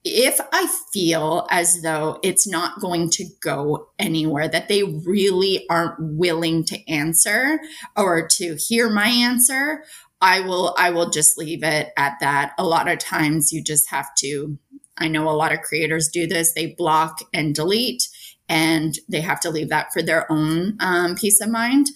if 0.06 0.40
I 0.54 0.68
feel 0.94 1.48
as 1.50 1.82
though 1.82 2.20
it's 2.22 2.48
not 2.48 2.80
going 2.80 3.10
to 3.12 3.26
go 3.42 3.90
anywhere, 3.98 4.48
that 4.48 4.68
they 4.68 4.84
really 4.84 5.66
aren't 5.68 5.96
willing 6.00 6.64
to 6.66 6.88
answer 6.90 7.60
or 7.98 8.28
to 8.28 8.56
hear 8.56 8.90
my 8.90 9.08
answer, 9.08 9.84
I 10.22 10.42
will 10.42 10.76
I 10.78 10.92
will 10.92 11.10
just 11.10 11.38
leave 11.38 11.64
it 11.64 11.92
at 11.98 12.14
that. 12.22 12.54
A 12.60 12.64
lot 12.64 12.88
of 12.88 13.00
times 13.00 13.52
you 13.52 13.64
just 13.64 13.90
have 13.90 14.08
to 14.20 14.58
I 14.98 15.08
know 15.10 15.28
a 15.28 15.32
lot 15.32 15.52
of 15.52 15.62
creators 15.62 16.08
do 16.08 16.26
this, 16.26 16.54
they 16.54 16.68
block 16.68 17.20
and 17.34 17.54
delete 17.54 18.08
and 18.48 18.98
they 19.10 19.22
have 19.22 19.40
to 19.42 19.50
leave 19.50 19.70
that 19.70 19.92
for 19.92 20.02
their 20.02 20.32
own 20.32 20.78
um, 20.80 21.16
peace 21.16 21.42
of 21.42 21.50
mind. 21.50 21.88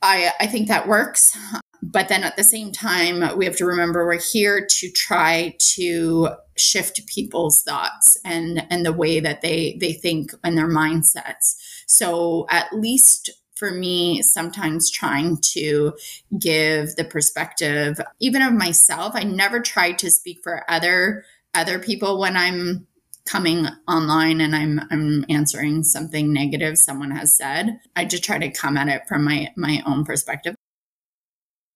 I, 0.00 0.30
I 0.40 0.46
think 0.46 0.68
that 0.68 0.88
works. 0.88 1.36
But 1.82 2.08
then 2.08 2.24
at 2.24 2.36
the 2.36 2.44
same 2.44 2.72
time, 2.72 3.36
we 3.36 3.44
have 3.44 3.56
to 3.56 3.66
remember 3.66 4.04
we're 4.04 4.20
here 4.20 4.66
to 4.68 4.90
try 4.90 5.56
to 5.74 6.30
shift 6.56 7.06
people's 7.06 7.62
thoughts 7.62 8.18
and 8.24 8.66
and 8.70 8.84
the 8.84 8.92
way 8.92 9.20
that 9.20 9.40
they 9.40 9.78
they 9.80 9.92
think 9.92 10.32
and 10.44 10.56
their 10.58 10.68
mindsets. 10.68 11.56
So 11.86 12.46
at 12.50 12.72
least 12.72 13.30
for 13.60 13.70
me 13.70 14.22
sometimes 14.22 14.90
trying 14.90 15.36
to 15.36 15.92
give 16.38 16.96
the 16.96 17.04
perspective 17.04 18.00
even 18.18 18.40
of 18.40 18.54
myself 18.54 19.12
i 19.14 19.22
never 19.22 19.60
try 19.60 19.92
to 19.92 20.10
speak 20.10 20.40
for 20.42 20.64
other 20.66 21.24
other 21.52 21.78
people 21.78 22.18
when 22.18 22.38
i'm 22.38 22.86
coming 23.26 23.66
online 23.86 24.40
and 24.40 24.56
i'm 24.56 24.80
i'm 24.90 25.26
answering 25.28 25.82
something 25.82 26.32
negative 26.32 26.78
someone 26.78 27.10
has 27.10 27.36
said 27.36 27.78
i 27.94 28.02
just 28.02 28.24
try 28.24 28.38
to 28.38 28.50
come 28.50 28.78
at 28.78 28.88
it 28.88 29.02
from 29.06 29.24
my 29.24 29.52
my 29.56 29.82
own 29.84 30.06
perspective 30.06 30.54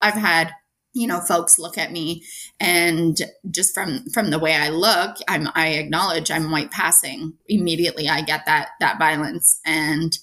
I've 0.04 0.14
had 0.14 0.52
you 0.94 1.08
know 1.08 1.20
folks 1.20 1.58
look 1.58 1.76
at 1.76 1.92
me 1.92 2.24
and 2.60 3.18
just 3.50 3.74
from 3.74 4.04
from 4.14 4.30
the 4.30 4.38
way 4.38 4.54
i 4.54 4.68
look 4.68 5.16
i'm 5.28 5.48
i 5.54 5.68
acknowledge 5.68 6.30
i'm 6.30 6.50
white 6.50 6.70
passing. 6.70 7.34
Immediately 7.48 8.08
i 8.08 8.22
get 8.22 8.46
that 8.46 8.68
that 8.80 8.98
violence. 8.98 9.60
And 9.66 10.16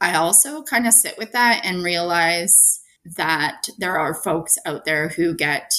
i 0.00 0.14
also 0.14 0.62
kind 0.62 0.86
of 0.86 0.92
sit 0.92 1.16
with 1.18 1.32
that 1.32 1.62
and 1.64 1.82
realize 1.82 2.80
that 3.16 3.68
there 3.78 3.98
are 3.98 4.14
folks 4.14 4.58
out 4.66 4.84
there 4.84 5.08
who 5.08 5.34
get 5.34 5.74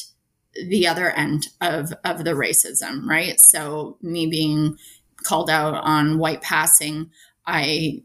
the 0.70 0.88
other 0.88 1.12
end 1.12 1.48
of 1.62 1.94
of 2.04 2.24
the 2.24 2.32
racism 2.32 3.06
right? 3.06 3.40
So 3.40 3.98
me 4.02 4.26
being 4.28 4.78
called 5.24 5.50
out 5.50 5.76
on 5.76 6.20
white 6.20 6.42
passing 6.42 7.10
i 7.48 8.02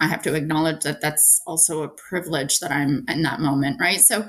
i 0.00 0.06
have 0.06 0.22
to 0.22 0.34
acknowledge 0.34 0.82
that 0.82 1.00
that's 1.00 1.40
also 1.46 1.82
a 1.82 1.88
privilege 1.88 2.60
that 2.60 2.70
i'm 2.70 3.04
in 3.08 3.22
that 3.22 3.40
moment 3.40 3.80
right? 3.80 4.00
So 4.00 4.28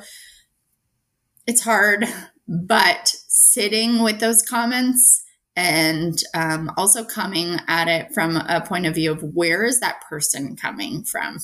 it's 1.45 1.63
hard, 1.63 2.05
but 2.47 3.15
sitting 3.27 4.01
with 4.01 4.19
those 4.19 4.41
comments 4.41 5.23
and 5.55 6.17
um, 6.33 6.71
also 6.77 7.03
coming 7.03 7.57
at 7.67 7.87
it 7.87 8.13
from 8.13 8.37
a 8.37 8.63
point 8.65 8.85
of 8.85 8.95
view 8.95 9.11
of 9.11 9.21
where 9.21 9.63
is 9.63 9.79
that 9.79 10.01
person 10.09 10.55
coming 10.55 11.03
from? 11.03 11.37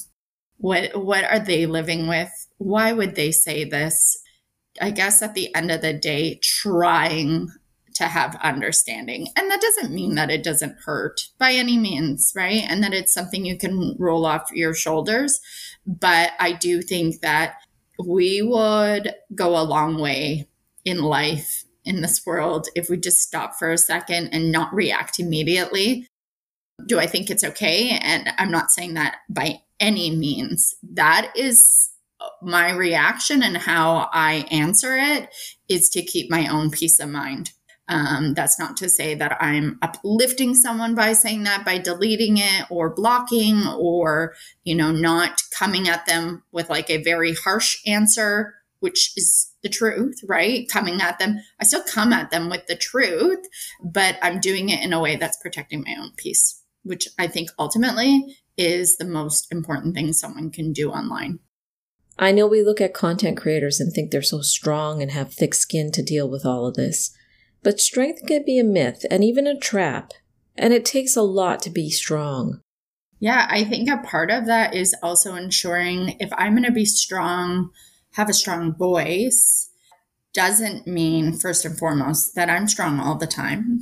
What 0.58 1.06
what 1.06 1.24
are 1.24 1.40
they 1.40 1.66
living 1.66 2.08
with? 2.08 2.32
Why 2.58 2.92
would 2.92 3.16
they 3.16 3.32
say 3.32 3.64
this? 3.64 4.18
I 4.82 4.92
guess 4.92 5.22
at 5.22 5.36
the 5.36 5.54
end 5.56 5.72
of 5.72 5.82
the 5.82 5.94
day, 5.94 6.40
trying 6.42 7.50
to 8.00 8.06
have 8.06 8.40
understanding. 8.42 9.28
And 9.36 9.52
that 9.52 9.62
doesn't 9.62 9.94
mean 9.94 10.16
that 10.16 10.32
it 10.32 10.44
doesn't 10.44 10.78
hurt 10.86 11.22
by 11.38 11.52
any 11.52 11.78
means, 11.78 12.32
right? 12.36 12.64
And 12.68 12.82
that 12.84 12.94
it's 12.94 13.14
something 13.14 13.46
you 13.46 13.58
can 13.58 13.96
roll 14.00 14.26
off 14.26 14.50
your 14.54 14.74
shoulders. 14.74 15.42
But 15.86 16.32
I 16.40 16.54
do 16.54 16.82
think 16.82 17.20
that 17.22 17.56
we 18.06 18.42
would 18.42 19.14
go 19.36 19.60
a 19.60 19.64
long 19.64 20.00
way 20.00 20.48
in 20.86 21.00
life 21.00 21.66
in 21.84 22.02
this 22.02 22.26
world 22.26 22.68
if 22.76 22.90
we 22.90 22.98
just 22.98 23.22
stop 23.22 23.56
for 23.56 23.72
a 23.72 23.78
second 23.78 24.30
and 24.30 24.52
not 24.52 24.74
react 24.74 25.20
immediately. 25.20 26.08
Do 26.86 27.00
I 27.00 27.08
think 27.08 27.30
it's 27.30 27.44
okay? 27.44 28.00
And 28.02 28.30
I'm 28.38 28.52
not 28.52 28.72
saying 28.72 28.94
that 28.94 29.18
by 29.30 29.62
any 29.80 30.16
means. 30.16 30.76
That 30.94 31.32
is 31.36 31.90
my 32.42 32.72
reaction 32.72 33.44
and 33.44 33.58
how 33.58 34.10
I 34.14 34.46
answer 34.52 34.98
it 34.98 35.30
is 35.68 35.90
to 35.90 36.02
keep 36.02 36.30
my 36.30 36.48
own 36.48 36.70
peace 36.70 37.00
of 37.00 37.10
mind. 37.10 37.52
Um, 37.90 38.36
that's 38.36 38.60
not 38.60 38.78
to 38.78 38.90
say 38.90 39.16
that 39.16 39.36
I'm 39.42 39.80
uplifting 39.82 40.54
someone 40.54 40.94
by 40.94 41.14
saying 41.14 41.44
that, 41.44 41.66
by 41.66 41.80
deleting 41.80 42.38
it 42.38 42.66
or 42.70 42.94
blocking 42.94 43.66
or, 43.68 44.36
you 44.64 44.76
know, 44.76 44.92
not 44.92 45.42
coming 45.58 45.90
at 45.90 46.06
them 46.06 46.44
with 46.52 46.70
like 46.70 46.92
a 46.92 47.02
very 47.02 47.34
harsh 47.34 47.78
answer, 47.88 48.54
which 48.80 49.12
is 49.18 49.52
the 49.64 49.70
truth, 49.70 50.20
right? 50.28 50.70
Coming 50.70 51.02
at 51.02 51.18
them. 51.18 51.40
I 51.60 51.64
still 51.64 51.82
come 51.82 52.14
at 52.14 52.30
them 52.30 52.48
with 52.48 52.68
the 52.68 52.76
truth, 52.76 53.40
but 53.84 54.18
I'm 54.22 54.40
doing 54.40 54.70
it 54.70 54.84
in 54.84 54.94
a 54.94 55.02
way 55.02 55.16
that's 55.16 55.42
protecting 55.42 55.82
my 55.82 55.96
own 56.00 56.12
peace, 56.16 56.64
which 56.84 57.08
I 57.18 57.26
think 57.26 57.50
ultimately 57.58 58.38
is 58.56 58.98
the 58.98 59.06
most 59.06 59.52
important 59.52 59.96
thing 59.96 60.14
someone 60.14 60.52
can 60.52 60.74
do 60.74 60.92
online. 60.92 61.40
I 62.20 62.34
know 62.34 62.46
we 62.46 62.62
look 62.62 62.82
at 62.82 62.94
content 62.94 63.38
creators 63.38 63.80
and 63.80 63.94
think 63.94 64.12
they're 64.12 64.22
so 64.22 64.42
strong 64.42 65.02
and 65.02 65.10
have 65.12 65.34
thick 65.34 65.56
skin 65.56 65.92
to 65.94 66.04
deal 66.04 66.30
with 66.30 66.46
all 66.46 66.68
of 66.68 66.76
this. 66.76 67.16
But 67.62 67.80
strength 67.80 68.26
can 68.26 68.44
be 68.46 68.58
a 68.60 68.64
myth 68.64 69.06
and 69.12 69.24
even 69.24 69.46
a 69.46 69.58
trap, 69.58 70.14
and 70.56 70.74
it 70.74 70.86
takes 70.86 71.16
a 71.16 71.22
lot 71.22 71.62
to 71.64 71.70
be 71.70 71.90
strong. 71.90 72.62
Yeah, 73.20 73.48
I 73.50 73.66
think 73.66 73.90
a 73.90 73.98
part 73.98 74.32
of 74.32 74.46
that 74.46 74.74
is 74.74 74.96
also 75.04 75.36
ensuring 75.36 76.16
if 76.20 76.30
I'm 76.38 76.54
going 76.54 76.64
to 76.64 76.72
be 76.72 76.86
strong, 76.86 77.72
have 78.14 78.30
a 78.30 78.34
strong 78.34 78.74
voice, 78.74 79.70
doesn't 80.34 80.88
mean, 80.88 81.34
first 81.34 81.66
and 81.66 81.78
foremost, 81.78 82.36
that 82.36 82.50
I'm 82.50 82.68
strong 82.68 83.00
all 83.00 83.18
the 83.18 83.28
time. 83.28 83.82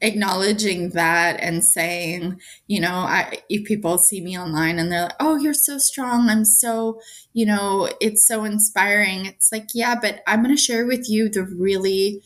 Acknowledging 0.00 0.90
that 0.90 1.38
and 1.40 1.64
saying, 1.64 2.40
you 2.66 2.80
know, 2.80 2.94
I, 2.94 3.38
if 3.48 3.64
people 3.64 3.96
see 3.98 4.20
me 4.20 4.38
online 4.38 4.78
and 4.78 4.90
they're 4.90 5.04
like, 5.04 5.16
oh, 5.20 5.36
you're 5.36 5.54
so 5.54 5.78
strong. 5.78 6.28
I'm 6.28 6.44
so, 6.44 7.00
you 7.32 7.46
know, 7.46 7.88
it's 8.00 8.26
so 8.26 8.44
inspiring. 8.44 9.24
It's 9.26 9.52
like, 9.52 9.68
yeah, 9.72 9.94
but 9.98 10.20
I'm 10.26 10.42
going 10.42 10.54
to 10.54 10.60
share 10.60 10.84
with 10.84 11.08
you 11.08 11.28
the 11.28 11.44
really 11.44 12.22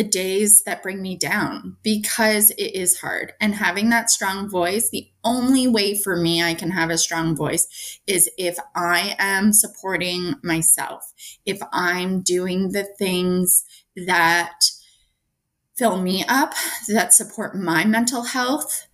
the 0.00 0.08
days 0.08 0.62
that 0.62 0.82
bring 0.82 1.02
me 1.02 1.14
down 1.14 1.76
because 1.82 2.52
it 2.52 2.74
is 2.74 3.00
hard. 3.00 3.34
And 3.38 3.56
having 3.56 3.90
that 3.90 4.08
strong 4.08 4.48
voice, 4.48 4.88
the 4.88 5.10
only 5.22 5.68
way 5.68 5.94
for 5.94 6.16
me 6.16 6.42
I 6.42 6.54
can 6.54 6.70
have 6.70 6.88
a 6.88 6.96
strong 6.96 7.36
voice 7.36 8.00
is 8.06 8.30
if 8.38 8.56
I 8.74 9.14
am 9.18 9.52
supporting 9.52 10.36
myself, 10.42 11.12
if 11.44 11.58
I'm 11.70 12.22
doing 12.22 12.72
the 12.72 12.84
things 12.98 13.66
that 13.94 14.54
fill 15.76 16.00
me 16.00 16.24
up, 16.26 16.54
that 16.88 17.12
support 17.12 17.54
my 17.54 17.84
mental 17.84 18.22
health. 18.22 18.86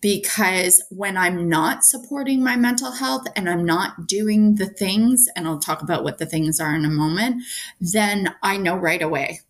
Because 0.00 0.82
when 0.90 1.18
I'm 1.18 1.46
not 1.46 1.84
supporting 1.84 2.42
my 2.42 2.56
mental 2.56 2.92
health 2.92 3.26
and 3.36 3.50
I'm 3.50 3.66
not 3.66 4.06
doing 4.06 4.54
the 4.54 4.66
things, 4.66 5.26
and 5.36 5.46
I'll 5.46 5.58
talk 5.58 5.82
about 5.82 6.04
what 6.04 6.16
the 6.16 6.26
things 6.26 6.58
are 6.58 6.74
in 6.74 6.86
a 6.86 6.90
moment, 6.90 7.42
then 7.80 8.34
I 8.42 8.56
know 8.56 8.76
right 8.76 9.02
away 9.02 9.40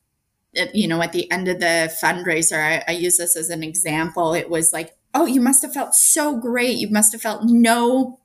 you 0.73 0.89
know, 0.89 1.03
at 1.03 1.13
the 1.13 1.31
end 1.31 1.49
of 1.49 1.61
the 1.61 1.95
fundraiser, 2.03 2.59
I, 2.59 2.85
I 2.87 2.93
use 2.93 3.17
this 3.17 3.37
as 3.37 3.51
an 3.51 3.63
example. 3.63 4.35
It 4.35 4.51
was 4.51 4.73
like, 4.73 4.95
oh, 5.13 5.27
you 5.27 5.41
must 5.41 5.63
have 5.63 5.75
felt 5.75 5.95
so 5.95 6.37
great. 6.37 6.77
You 6.77 6.89
must 6.91 7.13
have 7.13 7.23
felt 7.23 7.45
no, 7.45 8.21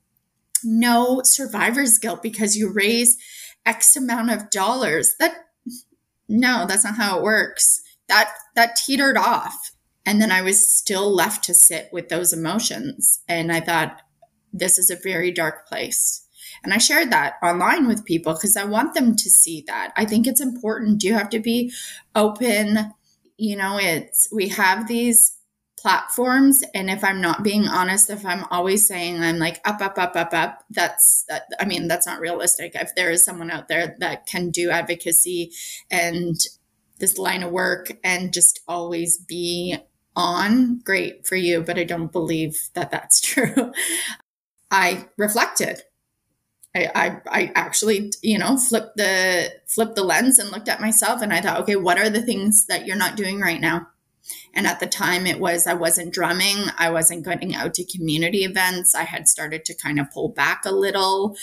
no 0.63 1.21
survivor's 1.23 1.97
guilt 1.97 2.23
because 2.23 2.57
you 2.57 2.71
raised 2.71 3.19
X 3.65 3.95
amount 3.95 4.31
of 4.31 4.49
dollars. 4.49 5.15
That 5.19 5.35
no, 6.27 6.65
that's 6.67 6.83
not 6.83 6.95
how 6.95 7.17
it 7.17 7.23
works. 7.23 7.81
That 8.07 8.31
that 8.55 8.75
teetered 8.75 9.17
off. 9.17 9.71
And 10.05 10.21
then 10.21 10.31
I 10.31 10.41
was 10.41 10.69
still 10.69 11.13
left 11.13 11.43
to 11.45 11.53
sit 11.53 11.89
with 11.91 12.09
those 12.09 12.33
emotions. 12.33 13.21
And 13.27 13.51
I 13.51 13.59
thought, 13.59 14.01
this 14.51 14.79
is 14.79 14.89
a 14.89 14.95
very 14.95 15.31
dark 15.31 15.67
place. 15.67 16.25
And 16.63 16.73
I 16.73 16.77
shared 16.77 17.11
that 17.11 17.35
online 17.43 17.87
with 17.87 18.05
people 18.05 18.33
because 18.33 18.57
I 18.57 18.65
want 18.65 18.93
them 18.93 19.15
to 19.15 19.29
see 19.29 19.63
that. 19.67 19.93
I 19.95 20.05
think 20.05 20.27
it's 20.27 20.41
important. 20.41 21.03
You 21.03 21.13
have 21.13 21.29
to 21.29 21.39
be 21.39 21.71
open. 22.15 22.93
You 23.37 23.55
know, 23.55 23.77
it's, 23.79 24.27
we 24.31 24.49
have 24.49 24.87
these 24.87 25.37
platforms. 25.79 26.61
And 26.73 26.89
if 26.89 27.03
I'm 27.03 27.21
not 27.21 27.43
being 27.43 27.67
honest, 27.67 28.09
if 28.09 28.25
I'm 28.25 28.45
always 28.51 28.87
saying 28.87 29.21
I'm 29.21 29.39
like 29.39 29.61
up, 29.65 29.81
up, 29.81 29.97
up, 29.97 30.15
up, 30.15 30.33
up, 30.33 30.63
that's, 30.69 31.25
I 31.59 31.65
mean, 31.65 31.87
that's 31.87 32.05
not 32.05 32.19
realistic. 32.19 32.73
If 32.75 32.95
there 32.95 33.11
is 33.11 33.23
someone 33.23 33.49
out 33.49 33.67
there 33.69 33.95
that 33.99 34.25
can 34.25 34.49
do 34.49 34.69
advocacy 34.69 35.51
and 35.89 36.35
this 36.99 37.17
line 37.17 37.43
of 37.43 37.51
work 37.51 37.91
and 38.03 38.33
just 38.33 38.59
always 38.67 39.17
be 39.17 39.77
on, 40.15 40.79
great 40.83 41.25
for 41.25 41.35
you. 41.37 41.61
But 41.61 41.79
I 41.79 41.85
don't 41.85 42.11
believe 42.11 42.69
that 42.73 42.91
that's 42.91 43.21
true. 43.25 43.71
I 44.69 45.07
reflected. 45.17 45.81
I, 46.87 46.91
I, 46.95 47.21
I 47.27 47.51
actually, 47.55 48.11
you 48.21 48.37
know, 48.37 48.57
flipped 48.57 48.97
the 48.97 49.51
flipped 49.67 49.95
the 49.95 50.03
lens 50.03 50.39
and 50.39 50.51
looked 50.51 50.69
at 50.69 50.81
myself 50.81 51.21
and 51.21 51.33
I 51.33 51.41
thought, 51.41 51.59
okay, 51.61 51.75
what 51.75 51.99
are 51.99 52.09
the 52.09 52.21
things 52.21 52.65
that 52.67 52.85
you're 52.85 52.95
not 52.95 53.15
doing 53.15 53.39
right 53.39 53.61
now? 53.61 53.87
And 54.53 54.67
at 54.67 54.79
the 54.79 54.87
time, 54.87 55.25
it 55.25 55.39
was 55.39 55.67
I 55.67 55.73
wasn't 55.73 56.13
drumming, 56.13 56.57
I 56.77 56.89
wasn't 56.89 57.25
getting 57.25 57.55
out 57.55 57.73
to 57.75 57.83
community 57.83 58.43
events. 58.43 58.95
I 58.95 59.03
had 59.03 59.27
started 59.27 59.65
to 59.65 59.73
kind 59.73 59.99
of 59.99 60.11
pull 60.11 60.29
back 60.29 60.63
a 60.65 60.71
little. 60.71 61.35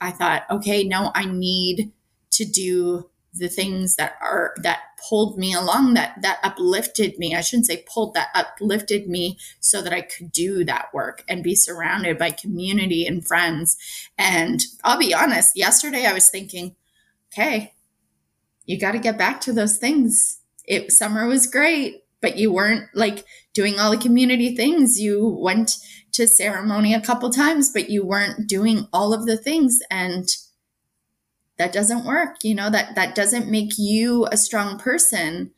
I 0.00 0.10
thought, 0.10 0.44
okay, 0.50 0.84
no, 0.84 1.12
I 1.14 1.26
need 1.26 1.92
to 2.32 2.44
do 2.44 3.10
the 3.34 3.48
things 3.48 3.96
that 3.96 4.16
are 4.20 4.54
that 4.62 4.80
pulled 5.08 5.38
me 5.38 5.54
along 5.54 5.94
that 5.94 6.20
that 6.22 6.38
uplifted 6.42 7.18
me. 7.18 7.34
I 7.34 7.40
shouldn't 7.40 7.66
say 7.66 7.84
pulled 7.92 8.14
that 8.14 8.28
uplifted 8.34 9.08
me 9.08 9.38
so 9.60 9.80
that 9.82 9.92
i 9.92 10.02
could 10.02 10.30
do 10.30 10.64
that 10.64 10.92
work 10.92 11.24
and 11.28 11.42
be 11.42 11.54
surrounded 11.54 12.18
by 12.18 12.30
community 12.30 13.06
and 13.06 13.26
friends. 13.26 13.76
And 14.18 14.60
i'll 14.84 14.98
be 14.98 15.14
honest 15.14 15.56
yesterday 15.56 16.06
i 16.06 16.12
was 16.12 16.28
thinking 16.28 16.76
okay 17.32 17.72
you 18.66 18.78
got 18.78 18.92
to 18.92 18.98
get 18.98 19.18
back 19.18 19.40
to 19.42 19.52
those 19.52 19.76
things. 19.76 20.40
It 20.66 20.92
summer 20.92 21.26
was 21.26 21.46
great 21.46 22.00
but 22.20 22.36
you 22.36 22.52
weren't 22.52 22.88
like 22.94 23.24
doing 23.52 23.80
all 23.80 23.90
the 23.90 23.96
community 23.96 24.54
things. 24.54 25.00
You 25.00 25.36
went 25.40 25.76
to 26.12 26.28
ceremony 26.28 26.94
a 26.94 27.00
couple 27.00 27.30
times 27.30 27.70
but 27.72 27.90
you 27.90 28.04
weren't 28.04 28.46
doing 28.46 28.86
all 28.92 29.12
of 29.12 29.26
the 29.26 29.36
things. 29.36 29.80
And 29.90 30.28
that 31.62 31.72
doesn't 31.72 32.04
work 32.04 32.34
you 32.42 32.56
know 32.56 32.68
that 32.68 32.96
that 32.96 33.14
doesn't 33.14 33.46
make 33.48 33.78
you 33.78 34.26
a 34.32 34.36
strong 34.36 34.78
person. 34.78 35.52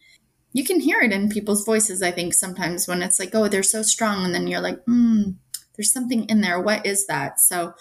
You 0.53 0.63
can 0.63 0.81
hear 0.81 1.01
it 1.01 1.13
in 1.13 1.31
people's 1.31 1.65
voices 1.65 2.03
i 2.03 2.11
think 2.11 2.35
sometimes 2.35 2.87
when 2.87 3.01
it's 3.03 3.19
like 3.19 3.35
oh 3.35 3.49
they're 3.49 3.63
so 3.77 3.81
strong 3.83 4.25
and 4.25 4.35
then 4.35 4.47
you're 4.47 4.61
like 4.61 4.85
hmm 4.85 5.31
there's 5.77 5.93
something 5.93 6.25
in 6.27 6.41
there. 6.41 6.61
What 6.61 6.87
is 6.87 7.07
that? 7.07 7.41
So 7.41 7.75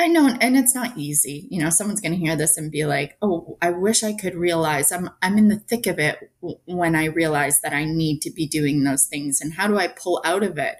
i 0.00 0.06
know 0.06 0.28
and 0.40 0.56
it's 0.56 0.74
not 0.74 0.96
easy. 0.96 1.46
You 1.50 1.60
know 1.62 1.70
someone's 1.70 2.00
going 2.00 2.12
to 2.12 2.24
hear 2.24 2.36
this 2.36 2.56
and 2.56 2.72
be 2.72 2.86
like 2.86 3.18
oh 3.20 3.58
i 3.60 3.70
wish 3.70 4.02
i 4.02 4.14
could 4.14 4.34
realize. 4.34 4.90
I'm 4.90 5.10
i'm 5.20 5.36
in 5.36 5.48
the 5.48 5.58
thick 5.58 5.86
of 5.86 5.98
it 5.98 6.30
when 6.40 6.96
i 6.96 7.04
realize 7.04 7.60
that 7.60 7.74
i 7.74 7.84
need 7.84 8.22
to 8.22 8.30
be 8.30 8.46
doing 8.46 8.82
those 8.82 9.04
things 9.04 9.42
and 9.42 9.54
how 9.54 9.68
do 9.68 9.76
i 9.78 9.88
pull 9.88 10.22
out 10.24 10.42
of 10.42 10.56
it? 10.58 10.76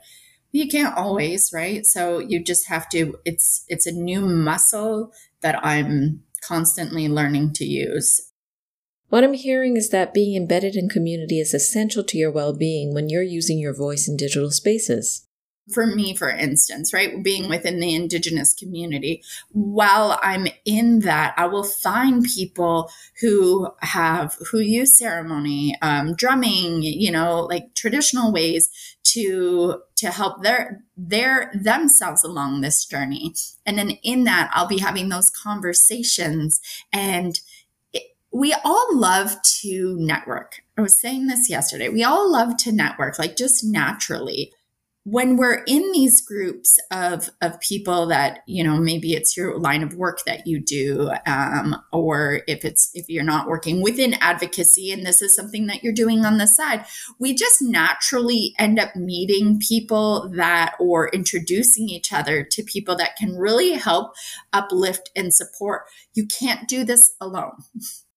You 0.52 0.66
can't 0.68 0.96
always 0.96 1.50
right? 1.52 1.84
So 1.84 2.18
you 2.18 2.42
just 2.42 2.68
have 2.68 2.88
to 2.94 3.18
it's 3.26 3.64
it's 3.68 3.86
a 3.86 3.92
new 3.92 4.22
muscle 4.22 5.12
that 5.42 5.64
i'm 5.64 6.22
constantly 6.40 7.08
learning 7.08 7.52
to 7.54 7.64
use. 7.64 8.28
What 9.08 9.24
I'm 9.24 9.34
hearing 9.34 9.76
is 9.76 9.88
that 9.90 10.12
being 10.12 10.36
embedded 10.36 10.76
in 10.76 10.88
community 10.88 11.40
is 11.40 11.54
essential 11.54 12.04
to 12.04 12.18
your 12.18 12.30
well 12.30 12.52
being 12.52 12.92
when 12.92 13.08
you're 13.08 13.22
using 13.22 13.58
your 13.58 13.74
voice 13.74 14.06
in 14.06 14.16
digital 14.16 14.50
spaces. 14.50 15.26
For 15.72 15.86
me, 15.86 16.14
for 16.14 16.30
instance, 16.30 16.94
right, 16.94 17.22
being 17.22 17.48
within 17.48 17.78
the 17.78 17.94
Indigenous 17.94 18.54
community, 18.54 19.22
while 19.50 20.18
I'm 20.22 20.46
in 20.64 21.00
that, 21.00 21.34
I 21.36 21.46
will 21.46 21.64
find 21.64 22.24
people 22.24 22.90
who 23.20 23.68
have, 23.80 24.38
who 24.50 24.60
use 24.60 24.96
ceremony, 24.96 25.76
um, 25.82 26.14
drumming, 26.14 26.82
you 26.82 27.10
know, 27.10 27.40
like 27.40 27.74
traditional 27.74 28.32
ways 28.32 28.70
to 29.12 29.82
to 29.98 30.10
help 30.10 30.42
their 30.42 30.82
their 30.96 31.50
themselves 31.54 32.24
along 32.24 32.60
this 32.60 32.84
journey. 32.84 33.34
And 33.66 33.78
then 33.78 33.90
in 34.02 34.24
that 34.24 34.50
i'll 34.52 34.66
be 34.66 34.78
having 34.78 35.08
those 35.08 35.30
conversations. 35.30 36.60
And 36.92 37.40
it, 37.92 38.02
we 38.32 38.54
all 38.64 38.88
love 38.92 39.36
to 39.60 39.96
network. 39.98 40.62
I 40.76 40.82
was 40.82 41.00
saying 41.00 41.26
this 41.26 41.50
yesterday. 41.50 41.88
We 41.88 42.04
all 42.04 42.30
love 42.30 42.56
to 42.58 42.72
network 42.72 43.18
like 43.18 43.36
just 43.36 43.64
naturally 43.64 44.52
when 45.10 45.36
we're 45.36 45.62
in 45.66 45.92
these 45.92 46.20
groups 46.20 46.78
of 46.90 47.30
of 47.40 47.60
people 47.60 48.06
that 48.06 48.40
you 48.46 48.62
know 48.62 48.76
maybe 48.76 49.12
it's 49.12 49.36
your 49.36 49.58
line 49.58 49.82
of 49.82 49.94
work 49.94 50.20
that 50.26 50.46
you 50.46 50.60
do 50.60 51.10
um, 51.26 51.76
or 51.92 52.40
if 52.46 52.64
it's 52.64 52.90
if 52.94 53.08
you're 53.08 53.24
not 53.24 53.48
working 53.48 53.82
within 53.82 54.14
advocacy 54.14 54.90
and 54.92 55.06
this 55.06 55.22
is 55.22 55.34
something 55.34 55.66
that 55.66 55.82
you're 55.82 55.92
doing 55.92 56.24
on 56.24 56.38
the 56.38 56.46
side 56.46 56.84
we 57.18 57.34
just 57.34 57.62
naturally 57.62 58.54
end 58.58 58.78
up 58.78 58.94
meeting 58.96 59.58
people 59.58 60.30
that 60.34 60.74
or 60.78 61.08
introducing 61.08 61.88
each 61.88 62.12
other 62.12 62.42
to 62.42 62.62
people 62.62 62.96
that 62.96 63.16
can 63.16 63.36
really 63.36 63.72
help 63.72 64.12
uplift 64.52 65.10
and 65.14 65.32
support. 65.32 65.82
You 66.14 66.26
can't 66.26 66.68
do 66.68 66.84
this 66.84 67.14
alone 67.20 67.52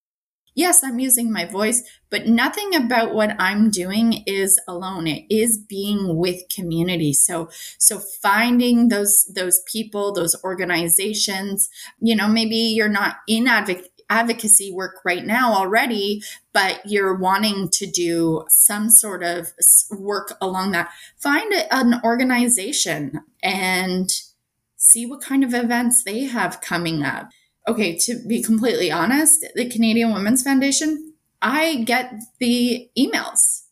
yes, 0.53 0.83
I'm 0.83 0.99
using 0.99 1.31
my 1.31 1.45
voice, 1.45 1.83
but 2.09 2.27
nothing 2.27 2.75
about 2.75 3.13
what 3.13 3.35
I'm 3.39 3.69
doing 3.69 4.23
is 4.25 4.59
alone. 4.67 5.07
It 5.07 5.25
is 5.29 5.57
being 5.57 6.17
with 6.17 6.49
community. 6.53 7.13
So, 7.13 7.49
so 7.77 7.99
finding 7.99 8.89
those, 8.89 9.25
those 9.33 9.61
people, 9.65 10.13
those 10.13 10.35
organizations, 10.43 11.69
you 11.99 12.15
know, 12.15 12.27
maybe 12.27 12.55
you're 12.55 12.89
not 12.89 13.17
in 13.27 13.47
advocacy 13.47 13.87
advocacy 14.11 14.73
work 14.73 14.99
right 15.05 15.25
now 15.25 15.53
already, 15.53 16.21
but 16.51 16.81
you're 16.85 17.15
wanting 17.15 17.69
to 17.69 17.87
do 17.87 18.43
some 18.49 18.89
sort 18.89 19.23
of 19.23 19.53
work 19.89 20.33
along 20.41 20.71
that, 20.71 20.89
find 21.15 21.53
an 21.71 22.01
organization 22.03 23.21
and 23.41 24.11
see 24.75 25.05
what 25.05 25.21
kind 25.21 25.45
of 25.45 25.53
events 25.53 26.03
they 26.03 26.25
have 26.25 26.59
coming 26.59 27.03
up 27.03 27.29
okay, 27.67 27.97
to 27.99 28.19
be 28.27 28.41
completely 28.41 28.91
honest, 28.91 29.45
the 29.55 29.69
Canadian 29.69 30.13
Women's 30.13 30.43
Foundation, 30.43 31.13
I 31.41 31.83
get 31.83 32.13
the 32.39 32.89
emails. 32.97 33.63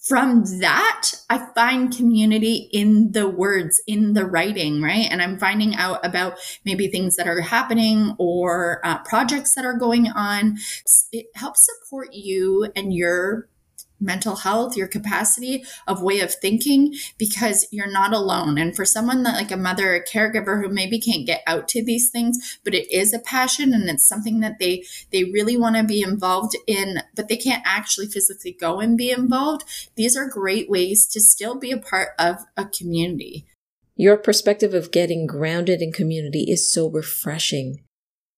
From 0.00 0.44
that, 0.60 1.10
I 1.28 1.48
find 1.54 1.94
community 1.94 2.70
in 2.72 3.12
the 3.12 3.28
words, 3.28 3.82
in 3.86 4.14
the 4.14 4.24
writing, 4.24 4.80
right? 4.80 5.06
And 5.10 5.20
I'm 5.20 5.38
finding 5.38 5.74
out 5.74 6.04
about 6.04 6.38
maybe 6.64 6.88
things 6.88 7.16
that 7.16 7.28
are 7.28 7.42
happening 7.42 8.14
or 8.18 8.80
uh, 8.84 8.98
projects 8.98 9.54
that 9.54 9.66
are 9.66 9.76
going 9.76 10.08
on. 10.08 10.56
It 11.12 11.26
helps 11.34 11.66
support 11.66 12.14
you 12.14 12.72
and 12.74 12.94
your 12.94 13.50
mental 14.00 14.36
health, 14.36 14.76
your 14.76 14.88
capacity 14.88 15.64
of 15.86 16.02
way 16.02 16.20
of 16.20 16.34
thinking, 16.34 16.94
because 17.18 17.66
you're 17.70 17.90
not 17.90 18.12
alone. 18.12 18.58
And 18.58 18.74
for 18.74 18.84
someone 18.84 19.22
that 19.24 19.34
like 19.34 19.50
a 19.50 19.56
mother, 19.56 19.94
a 19.94 20.04
caregiver 20.04 20.62
who 20.62 20.68
maybe 20.68 20.98
can't 20.98 21.26
get 21.26 21.42
out 21.46 21.68
to 21.68 21.84
these 21.84 22.10
things, 22.10 22.58
but 22.64 22.74
it 22.74 22.90
is 22.92 23.12
a 23.12 23.18
passion 23.18 23.72
and 23.72 23.88
it's 23.88 24.08
something 24.08 24.40
that 24.40 24.58
they 24.58 24.84
they 25.10 25.24
really 25.24 25.56
want 25.56 25.76
to 25.76 25.84
be 25.84 26.02
involved 26.02 26.56
in, 26.66 27.02
but 27.14 27.28
they 27.28 27.36
can't 27.36 27.62
actually 27.64 28.06
physically 28.06 28.52
go 28.52 28.80
and 28.80 28.96
be 28.96 29.10
involved. 29.10 29.64
These 29.96 30.16
are 30.16 30.28
great 30.28 30.70
ways 30.70 31.06
to 31.08 31.20
still 31.20 31.56
be 31.56 31.70
a 31.70 31.78
part 31.78 32.10
of 32.18 32.44
a 32.56 32.64
community. 32.64 33.46
Your 33.96 34.16
perspective 34.16 34.74
of 34.74 34.92
getting 34.92 35.26
grounded 35.26 35.82
in 35.82 35.90
community 35.90 36.44
is 36.48 36.70
so 36.70 36.88
refreshing. 36.88 37.82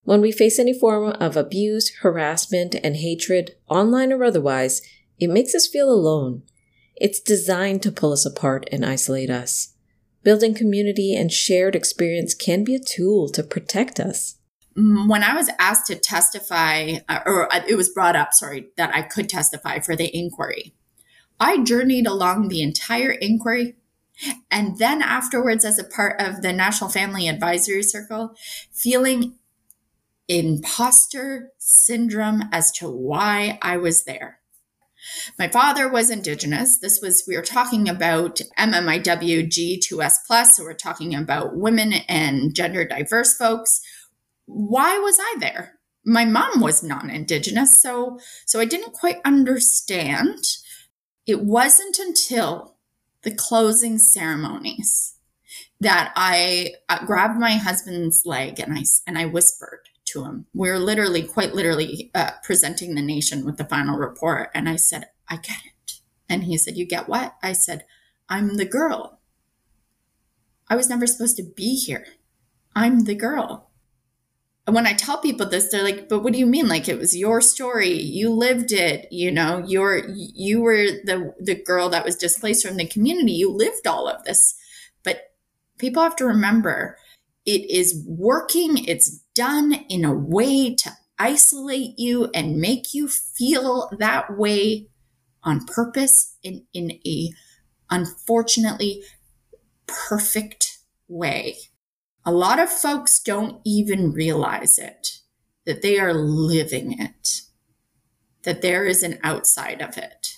When 0.04 0.22
we 0.22 0.32
face 0.32 0.58
any 0.58 0.72
form 0.72 1.12
of 1.20 1.36
abuse, 1.36 1.94
harassment, 2.00 2.74
and 2.82 2.96
hatred, 2.96 3.56
online 3.68 4.12
or 4.12 4.24
otherwise, 4.24 4.80
it 5.20 5.30
makes 5.30 5.54
us 5.54 5.68
feel 5.68 5.90
alone. 5.90 6.42
It's 6.96 7.20
designed 7.20 7.82
to 7.82 7.92
pull 7.92 8.12
us 8.12 8.26
apart 8.26 8.68
and 8.72 8.84
isolate 8.84 9.30
us. 9.30 9.74
Building 10.22 10.54
community 10.54 11.14
and 11.14 11.32
shared 11.32 11.74
experience 11.74 12.34
can 12.34 12.64
be 12.64 12.74
a 12.74 12.80
tool 12.80 13.28
to 13.30 13.42
protect 13.42 14.00
us. 14.00 14.36
Mm, 14.76 15.08
when 15.08 15.22
I 15.22 15.34
was 15.34 15.50
asked 15.58 15.86
to 15.86 15.94
testify, 15.94 16.96
uh, 17.08 17.20
or 17.24 17.52
uh, 17.52 17.62
it 17.68 17.76
was 17.76 17.88
brought 17.88 18.16
up, 18.16 18.32
sorry, 18.32 18.68
that 18.76 18.94
I 18.94 19.02
could 19.02 19.28
testify 19.28 19.80
for 19.80 19.96
the 19.96 20.14
inquiry, 20.16 20.74
I 21.38 21.62
journeyed 21.62 22.06
along 22.06 22.48
the 22.48 22.62
entire 22.62 23.10
inquiry. 23.10 23.76
And 24.50 24.76
then 24.78 25.00
afterwards, 25.00 25.64
as 25.64 25.78
a 25.78 25.84
part 25.84 26.20
of 26.20 26.42
the 26.42 26.52
National 26.52 26.90
Family 26.90 27.26
Advisory 27.26 27.82
Circle, 27.82 28.34
feeling 28.70 29.36
imposter 30.28 31.52
syndrome 31.58 32.42
as 32.52 32.70
to 32.72 32.88
why 32.88 33.58
I 33.62 33.78
was 33.78 34.04
there. 34.04 34.39
My 35.38 35.48
father 35.48 35.88
was 35.88 36.10
Indigenous. 36.10 36.78
This 36.78 37.00
was, 37.00 37.24
we 37.26 37.36
were 37.36 37.42
talking 37.42 37.88
about 37.88 38.40
MMIW 38.58 39.48
G2S, 39.48 40.46
so 40.52 40.64
we're 40.64 40.74
talking 40.74 41.14
about 41.14 41.56
women 41.56 41.92
and 42.08 42.54
gender 42.54 42.84
diverse 42.84 43.36
folks. 43.36 43.80
Why 44.46 44.98
was 44.98 45.18
I 45.20 45.36
there? 45.38 45.78
My 46.04 46.24
mom 46.24 46.60
was 46.60 46.82
non 46.82 47.10
Indigenous, 47.10 47.80
so, 47.80 48.18
so 48.46 48.60
I 48.60 48.64
didn't 48.64 48.92
quite 48.92 49.18
understand. 49.24 50.44
It 51.26 51.42
wasn't 51.42 51.98
until 51.98 52.76
the 53.22 53.34
closing 53.34 53.98
ceremonies 53.98 55.16
that 55.80 56.12
I 56.16 56.74
uh, 56.88 57.04
grabbed 57.04 57.38
my 57.38 57.52
husband's 57.52 58.24
leg 58.24 58.58
and 58.60 58.78
I 58.78 58.84
and 59.06 59.18
I 59.18 59.26
whispered 59.26 59.89
to 60.12 60.24
him. 60.24 60.46
We 60.54 60.68
are 60.68 60.78
literally, 60.78 61.22
quite 61.22 61.54
literally, 61.54 62.10
uh, 62.14 62.32
presenting 62.42 62.94
the 62.94 63.02
nation 63.02 63.44
with 63.44 63.56
the 63.56 63.64
final 63.64 63.98
report, 63.98 64.50
and 64.54 64.68
I 64.68 64.76
said, 64.76 65.06
"I 65.28 65.36
get 65.36 65.58
it." 65.64 66.00
And 66.28 66.44
he 66.44 66.56
said, 66.56 66.76
"You 66.76 66.86
get 66.86 67.08
what?" 67.08 67.34
I 67.42 67.52
said, 67.52 67.84
"I'm 68.28 68.56
the 68.56 68.64
girl. 68.64 69.20
I 70.68 70.76
was 70.76 70.88
never 70.88 71.06
supposed 71.06 71.36
to 71.36 71.42
be 71.42 71.74
here. 71.74 72.06
I'm 72.74 73.04
the 73.04 73.14
girl." 73.14 73.70
And 74.66 74.74
when 74.76 74.86
I 74.86 74.92
tell 74.92 75.18
people 75.18 75.46
this, 75.46 75.70
they're 75.70 75.82
like, 75.82 76.08
"But 76.08 76.20
what 76.20 76.32
do 76.32 76.38
you 76.38 76.46
mean? 76.46 76.68
Like 76.68 76.88
it 76.88 76.98
was 76.98 77.16
your 77.16 77.40
story. 77.40 77.92
You 77.92 78.30
lived 78.30 78.72
it. 78.72 79.08
You 79.10 79.30
know, 79.32 79.64
you're 79.66 80.08
you 80.08 80.60
were 80.60 80.86
the 81.04 81.34
the 81.40 81.54
girl 81.54 81.88
that 81.90 82.04
was 82.04 82.16
displaced 82.16 82.66
from 82.66 82.76
the 82.76 82.86
community. 82.86 83.32
You 83.32 83.50
lived 83.50 83.86
all 83.86 84.06
of 84.08 84.24
this." 84.24 84.54
But 85.02 85.34
people 85.78 86.02
have 86.02 86.16
to 86.16 86.26
remember 86.26 86.96
it 87.46 87.70
is 87.70 88.04
working, 88.06 88.84
it's 88.84 89.20
done 89.40 89.72
in 89.88 90.04
a 90.04 90.12
way 90.12 90.74
to 90.74 90.90
isolate 91.18 91.98
you 91.98 92.28
and 92.34 92.60
make 92.60 92.92
you 92.92 93.08
feel 93.08 93.88
that 93.98 94.36
way 94.36 94.86
on 95.42 95.64
purpose 95.64 96.36
in, 96.42 96.66
in 96.74 96.90
a 97.06 97.30
unfortunately 97.88 99.02
perfect 99.86 100.80
way. 101.08 101.56
A 102.22 102.30
lot 102.30 102.58
of 102.58 102.68
folks 102.68 103.18
don't 103.18 103.62
even 103.64 104.12
realize 104.12 104.76
it, 104.76 105.20
that 105.64 105.80
they 105.80 105.98
are 105.98 106.12
living 106.12 107.00
it, 107.00 107.40
that 108.42 108.60
there 108.60 108.84
is 108.84 109.02
an 109.02 109.18
outside 109.22 109.80
of 109.80 109.96
it. 109.96 110.36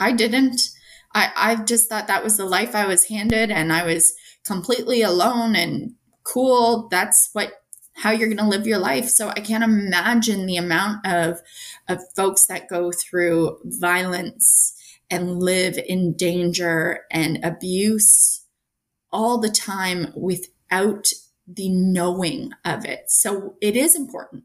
I 0.00 0.12
didn't. 0.12 0.70
I, 1.14 1.32
I 1.36 1.56
just 1.56 1.90
thought 1.90 2.06
that 2.06 2.24
was 2.24 2.38
the 2.38 2.46
life 2.46 2.74
I 2.74 2.86
was 2.86 3.08
handed 3.08 3.50
and 3.50 3.70
I 3.70 3.84
was 3.84 4.14
completely 4.42 5.02
alone 5.02 5.54
and 5.54 5.96
cool. 6.24 6.88
That's 6.88 7.28
what 7.34 7.61
how 8.02 8.10
you're 8.10 8.28
going 8.28 8.36
to 8.36 8.44
live 8.44 8.66
your 8.66 8.80
life. 8.80 9.08
So 9.08 9.28
I 9.28 9.40
can't 9.40 9.62
imagine 9.62 10.46
the 10.46 10.56
amount 10.56 11.06
of 11.06 11.40
of 11.88 12.00
folks 12.16 12.46
that 12.46 12.68
go 12.68 12.90
through 12.90 13.58
violence 13.64 14.74
and 15.08 15.38
live 15.38 15.78
in 15.78 16.14
danger 16.14 17.02
and 17.12 17.38
abuse 17.44 18.44
all 19.12 19.38
the 19.38 19.50
time 19.50 20.12
without 20.16 21.12
the 21.46 21.68
knowing 21.68 22.50
of 22.64 22.84
it. 22.84 23.04
So 23.08 23.54
it 23.60 23.76
is 23.76 23.94
important 23.94 24.44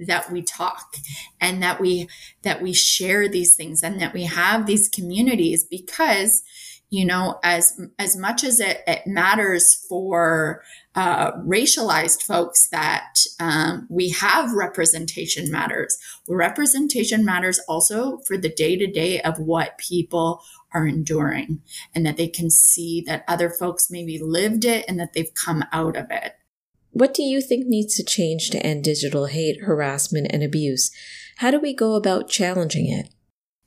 that 0.00 0.32
we 0.32 0.42
talk 0.42 0.96
and 1.40 1.62
that 1.62 1.80
we 1.80 2.08
that 2.42 2.60
we 2.60 2.72
share 2.72 3.28
these 3.28 3.54
things 3.54 3.84
and 3.84 4.00
that 4.00 4.12
we 4.12 4.24
have 4.24 4.66
these 4.66 4.88
communities 4.88 5.64
because 5.64 6.42
you 6.90 7.04
know 7.04 7.38
as 7.44 7.80
as 8.00 8.16
much 8.16 8.42
as 8.42 8.58
it, 8.58 8.82
it 8.88 9.06
matters 9.06 9.86
for 9.88 10.62
uh, 10.94 11.32
racialized 11.38 12.22
folks 12.22 12.68
that 12.68 13.24
um, 13.40 13.86
we 13.88 14.10
have 14.10 14.52
representation 14.52 15.50
matters. 15.50 15.96
Representation 16.28 17.24
matters 17.24 17.60
also 17.68 18.18
for 18.26 18.36
the 18.36 18.48
day 18.50 18.76
to 18.76 18.86
day 18.86 19.20
of 19.22 19.38
what 19.38 19.78
people 19.78 20.42
are 20.74 20.86
enduring 20.86 21.62
and 21.94 22.04
that 22.04 22.16
they 22.16 22.28
can 22.28 22.50
see 22.50 23.02
that 23.06 23.24
other 23.26 23.50
folks 23.50 23.90
maybe 23.90 24.18
lived 24.18 24.64
it 24.64 24.84
and 24.88 24.98
that 24.98 25.12
they've 25.12 25.34
come 25.34 25.64
out 25.72 25.96
of 25.96 26.06
it. 26.10 26.34
What 26.90 27.14
do 27.14 27.22
you 27.22 27.40
think 27.40 27.66
needs 27.66 27.96
to 27.96 28.04
change 28.04 28.50
to 28.50 28.64
end 28.64 28.84
digital 28.84 29.26
hate 29.26 29.62
harassment 29.62 30.26
and 30.30 30.42
abuse? 30.42 30.90
How 31.38 31.50
do 31.50 31.58
we 31.58 31.74
go 31.74 31.94
about 31.94 32.28
challenging 32.28 32.90
it 32.90 33.08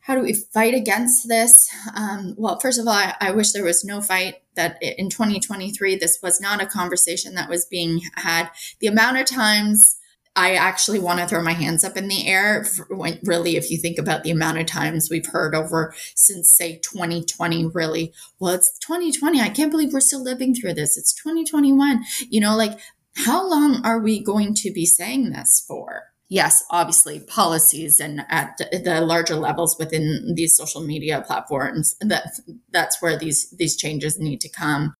how 0.05 0.13
do 0.13 0.21
we 0.21 0.33
fight 0.33 0.75
against 0.75 1.27
this? 1.27 1.67
Um, 1.95 2.35
well, 2.37 2.59
first 2.59 2.79
of 2.79 2.85
all, 2.85 2.93
I, 2.93 3.15
I, 3.19 3.31
wish 3.31 3.51
there 3.51 3.63
was 3.63 3.83
no 3.83 4.01
fight 4.01 4.35
that 4.53 4.77
in 4.79 5.09
2023, 5.09 5.95
this 5.95 6.19
was 6.21 6.39
not 6.39 6.61
a 6.61 6.67
conversation 6.67 7.33
that 7.33 7.49
was 7.49 7.65
being 7.65 8.01
had. 8.15 8.51
The 8.81 8.85
amount 8.85 9.17
of 9.17 9.25
times 9.25 9.97
I 10.35 10.53
actually 10.53 10.99
want 10.99 11.21
to 11.21 11.27
throw 11.27 11.41
my 11.41 11.53
hands 11.53 11.83
up 11.83 11.97
in 11.97 12.07
the 12.07 12.27
air, 12.27 12.67
when, 12.89 13.17
really, 13.23 13.55
if 13.55 13.71
you 13.71 13.79
think 13.79 13.97
about 13.97 14.23
the 14.23 14.29
amount 14.29 14.59
of 14.59 14.67
times 14.67 15.09
we've 15.09 15.25
heard 15.25 15.55
over 15.55 15.95
since, 16.13 16.55
say, 16.55 16.77
2020, 16.83 17.65
really, 17.73 18.13
well, 18.39 18.53
it's 18.53 18.77
2020. 18.77 19.41
I 19.41 19.49
can't 19.49 19.71
believe 19.71 19.91
we're 19.91 20.01
still 20.01 20.21
living 20.21 20.53
through 20.53 20.75
this. 20.75 20.97
It's 20.97 21.15
2021. 21.15 22.03
You 22.29 22.41
know, 22.41 22.55
like, 22.55 22.77
how 23.15 23.49
long 23.49 23.83
are 23.83 23.99
we 23.99 24.23
going 24.23 24.53
to 24.53 24.71
be 24.71 24.85
saying 24.85 25.31
this 25.31 25.65
for? 25.67 26.14
Yes, 26.29 26.63
obviously 26.71 27.19
policies 27.19 27.99
and 27.99 28.25
at 28.29 28.57
the 28.57 29.01
larger 29.01 29.35
levels 29.35 29.77
within 29.77 30.33
these 30.35 30.55
social 30.55 30.81
media 30.81 31.23
platforms, 31.25 31.95
that 32.01 32.39
that's 32.71 33.01
where 33.01 33.17
these 33.17 33.49
these 33.51 33.75
changes 33.75 34.19
need 34.19 34.41
to 34.41 34.49
come. 34.49 34.93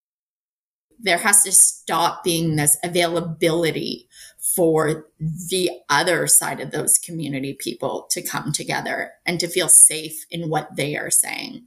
There 0.99 1.17
has 1.17 1.43
to 1.43 1.51
stop 1.51 2.23
being 2.23 2.55
this 2.55 2.77
availability 2.83 4.07
for 4.55 5.07
the 5.19 5.69
other 5.89 6.27
side 6.27 6.61
of 6.61 6.71
those 6.71 6.97
community 6.97 7.53
people 7.59 8.07
to 8.11 8.21
come 8.21 8.51
together 8.51 9.11
and 9.25 9.39
to 9.39 9.47
feel 9.47 9.67
safe 9.67 10.25
in 10.29 10.49
what 10.49 10.75
they 10.75 10.95
are 10.95 11.11
saying 11.11 11.65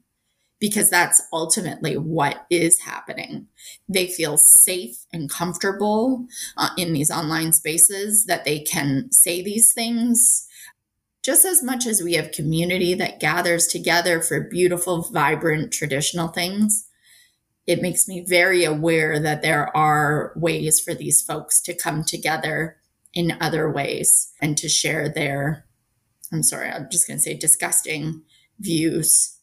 because 0.60 0.90
that's 0.90 1.22
ultimately 1.32 1.96
what 1.96 2.46
is 2.50 2.80
happening. 2.80 3.46
They 3.88 4.08
feel 4.08 4.36
safe 4.36 5.04
and 5.12 5.30
comfortable 5.30 6.26
uh, 6.56 6.70
in 6.76 6.92
these 6.92 7.10
online 7.10 7.52
spaces 7.52 8.26
that 8.26 8.44
they 8.44 8.60
can 8.60 9.12
say 9.12 9.42
these 9.42 9.72
things. 9.72 10.46
Just 11.22 11.44
as 11.44 11.62
much 11.62 11.86
as 11.86 12.02
we 12.02 12.14
have 12.14 12.32
community 12.32 12.94
that 12.94 13.20
gathers 13.20 13.66
together 13.66 14.20
for 14.20 14.48
beautiful, 14.48 15.02
vibrant, 15.12 15.72
traditional 15.72 16.28
things, 16.28 16.88
it 17.66 17.82
makes 17.82 18.08
me 18.08 18.24
very 18.26 18.64
aware 18.64 19.20
that 19.20 19.42
there 19.42 19.76
are 19.76 20.32
ways 20.34 20.80
for 20.80 20.94
these 20.94 21.22
folks 21.22 21.60
to 21.62 21.74
come 21.74 22.02
together 22.02 22.78
in 23.12 23.36
other 23.40 23.70
ways 23.70 24.32
and 24.40 24.56
to 24.56 24.68
share 24.68 25.08
their, 25.08 25.66
I'm 26.32 26.42
sorry, 26.42 26.70
I'm 26.70 26.88
just 26.90 27.06
going 27.06 27.18
to 27.18 27.22
say 27.22 27.34
disgusting 27.34 28.22
views 28.58 29.37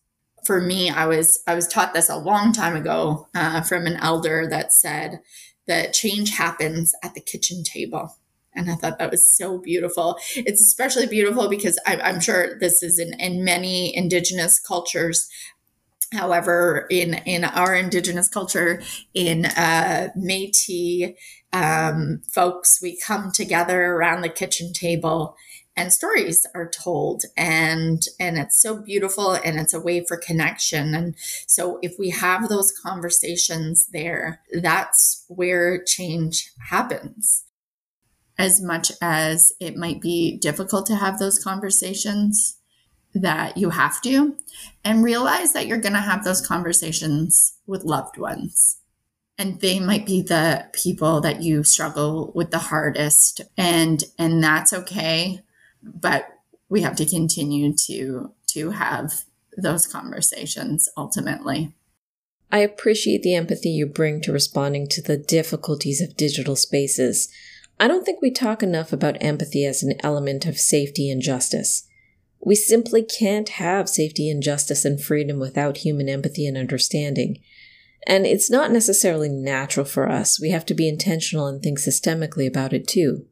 for 0.46 0.62
me, 0.62 0.90
I 0.90 1.06
was 1.06 1.42
I 1.48 1.56
was 1.56 1.68
taught 1.68 1.94
this 1.94 2.10
a 2.10 2.18
long 2.18 2.54
time 2.54 2.76
ago 2.76 3.28
uh, 3.36 3.62
from 3.62 3.86
an 3.86 3.98
elder 3.98 4.48
that 4.50 4.74
said 4.74 5.22
that 5.68 5.94
change 5.94 6.32
happens 6.32 6.94
at 7.04 7.14
the 7.16 7.22
kitchen 7.22 7.64
table. 7.64 8.16
And 8.54 8.72
I 8.72 8.76
thought 8.76 9.00
that 9.00 9.12
was 9.12 9.30
so 9.36 9.58
beautiful. 9.58 10.18
It's 10.36 10.62
especially 10.62 11.08
beautiful 11.08 11.50
because 11.50 11.78
I, 11.86 11.96
am 12.10 12.22
sure 12.22 12.58
this 12.60 12.82
is 12.82 13.00
in, 13.00 13.14
in 13.20 13.44
many 13.44 13.96
indigenous 13.96 14.60
cultures. 14.60 15.28
However, 16.14 16.88
in 16.90 17.16
in 17.26 17.44
our 17.44 17.76
indigenous 17.76 18.30
culture, 18.30 18.82
in 19.14 19.46
uh, 19.46 20.10
Métis 20.18 21.16
um, 21.56 22.22
folks, 22.30 22.82
we 22.82 23.00
come 23.00 23.32
together 23.32 23.86
around 23.94 24.22
the 24.22 24.30
kitchen 24.30 24.74
table 24.74 25.36
and 25.76 25.92
stories 25.92 26.46
are 26.56 26.70
told 26.70 27.24
and 27.36 28.04
and 28.20 28.38
it's 28.38 28.62
so 28.62 28.78
beautiful 28.78 29.34
and 29.34 29.60
it's 29.60 29.74
a 29.74 29.80
way 29.80 30.04
for 30.04 30.18
connection. 30.18 30.96
And 30.96 31.16
so 31.48 31.80
if 31.82 31.96
we 32.00 32.12
have 32.12 32.48
those 32.48 32.72
conversations 32.72 33.88
there 33.92 34.42
that's 34.54 35.26
where 35.28 35.84
change 35.84 36.52
happens. 36.70 37.46
As 38.38 38.62
much 38.62 38.92
as 39.02 39.54
it 39.60 39.78
might 39.78 40.02
be 40.02 40.38
difficult 40.38 40.86
to 40.88 40.96
have 40.96 41.20
those 41.20 41.42
conversations 41.42 42.58
that 43.14 43.56
you 43.56 43.70
have 43.70 44.02
to 44.02 44.36
and 44.84 45.04
realize 45.04 45.54
that 45.54 45.68
you're 45.68 45.78
going 45.78 45.94
to 45.94 46.00
have 46.00 46.26
those 46.26 46.46
conversations 46.46 47.58
with 47.66 47.86
loved 47.86 48.18
ones. 48.18 48.82
And 49.38 49.62
they 49.62 49.80
might 49.80 50.06
be 50.06 50.22
the 50.22 50.68
people 50.74 51.22
that 51.22 51.42
you 51.42 51.64
struggle 51.64 52.34
with 52.36 52.52
the 52.52 52.60
hardest 52.60 53.42
and 53.58 54.04
and 54.18 54.44
that's 54.44 54.74
okay 54.74 55.45
but 55.86 56.28
we 56.70 56.82
have 56.82 56.96
to 56.98 57.06
continue 57.06 57.74
to 57.88 58.32
to 58.48 58.72
have 58.72 59.26
those 59.58 59.88
conversations 59.88 60.90
ultimately. 60.98 61.74
I 62.52 62.60
appreciate 62.60 63.24
the 63.24 63.36
empathy 63.36 63.70
you 63.70 63.86
bring 63.86 64.22
to 64.22 64.32
responding 64.32 64.88
to 64.90 65.02
the 65.02 65.18
difficulties 65.18 66.02
of 66.02 66.18
digital 66.18 66.56
spaces. 66.56 67.30
I 67.80 67.88
don't 67.88 68.06
think 68.06 68.22
we 68.22 68.32
talk 68.32 68.64
enough 68.64 68.94
about 68.94 69.22
empathy 69.22 69.66
as 69.66 69.84
an 69.84 69.96
element 70.02 70.46
of 70.46 70.58
safety 70.58 71.10
and 71.10 71.22
justice. 71.22 71.88
We 72.40 72.56
simply 72.56 73.04
can't 73.04 73.50
have 73.50 73.90
safety 73.90 74.30
and 74.30 74.42
justice 74.42 74.86
and 74.86 75.02
freedom 75.02 75.40
without 75.40 75.78
human 75.78 76.08
empathy 76.08 76.46
and 76.46 76.58
understanding. 76.58 77.40
And 78.08 78.26
it's 78.26 78.52
not 78.52 78.72
necessarily 78.72 79.30
natural 79.30 79.86
for 79.86 80.08
us. 80.08 80.40
We 80.40 80.52
have 80.52 80.66
to 80.68 80.76
be 80.76 80.88
intentional 80.88 81.48
and 81.48 81.62
think 81.62 81.80
systemically 81.80 82.48
about 82.48 82.72
it 82.72 82.88
too 82.88 83.26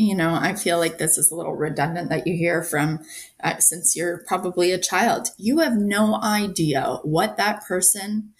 you 0.00 0.14
know, 0.14 0.34
I 0.34 0.54
feel 0.54 0.78
like 0.78 0.98
this 0.98 1.18
is 1.18 1.30
a 1.30 1.34
little 1.34 1.54
redundant 1.56 2.08
that 2.10 2.26
you 2.26 2.34
hear 2.34 2.62
from 2.62 3.00
uh, 3.42 3.58
since 3.58 3.96
you're 3.96 4.24
probably 4.26 4.72
a 4.72 4.78
child. 4.78 5.28
You 5.38 5.58
have 5.60 5.76
no 5.76 6.20
idea 6.22 6.98
what 7.02 7.36
that 7.36 7.64
person 7.64 8.32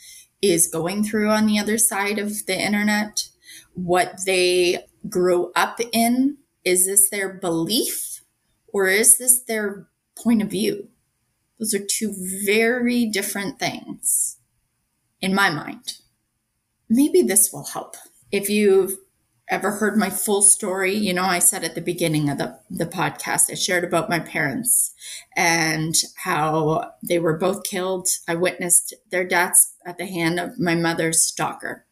is 0.42 0.66
going 0.66 1.04
through 1.04 1.30
on 1.30 1.46
the 1.46 1.58
other 1.58 1.78
side 1.78 2.18
of 2.18 2.46
the 2.46 2.58
internet, 2.58 3.28
what 3.74 4.20
they 4.26 4.86
grew 5.08 5.52
up 5.54 5.80
in. 5.92 6.38
Is 6.64 6.86
this 6.86 7.10
their 7.10 7.32
belief 7.32 8.22
or 8.68 8.88
is 8.88 9.18
this 9.18 9.40
their 9.42 9.88
point 10.16 10.42
of 10.42 10.50
view? 10.50 10.88
Those 11.58 11.74
are 11.74 11.84
two 11.84 12.14
very 12.46 13.06
different 13.06 13.58
things 13.58 14.38
in 15.20 15.34
my 15.34 15.50
mind. 15.50 15.94
maybe 16.88 17.22
this 17.22 17.52
will 17.52 17.64
help. 17.64 17.96
If 18.32 18.48
you've 18.50 18.96
ever 19.50 19.72
heard 19.72 19.96
my 19.96 20.08
full 20.08 20.42
story, 20.42 20.94
you 20.94 21.12
know, 21.12 21.24
I 21.24 21.40
said 21.40 21.64
at 21.64 21.74
the 21.74 21.80
beginning 21.80 22.30
of 22.30 22.38
the, 22.38 22.58
the 22.70 22.86
podcast, 22.86 23.50
I 23.50 23.54
shared 23.54 23.84
about 23.84 24.08
my 24.08 24.20
parents 24.20 24.94
and 25.36 25.94
how 26.24 26.92
they 27.06 27.18
were 27.18 27.36
both 27.36 27.64
killed. 27.64 28.08
I 28.28 28.36
witnessed 28.36 28.94
their 29.10 29.24
deaths 29.26 29.74
at 29.84 29.98
the 29.98 30.06
hand 30.06 30.38
of 30.38 30.58
my 30.58 30.76
mother's 30.76 31.22
stalker. 31.22 31.84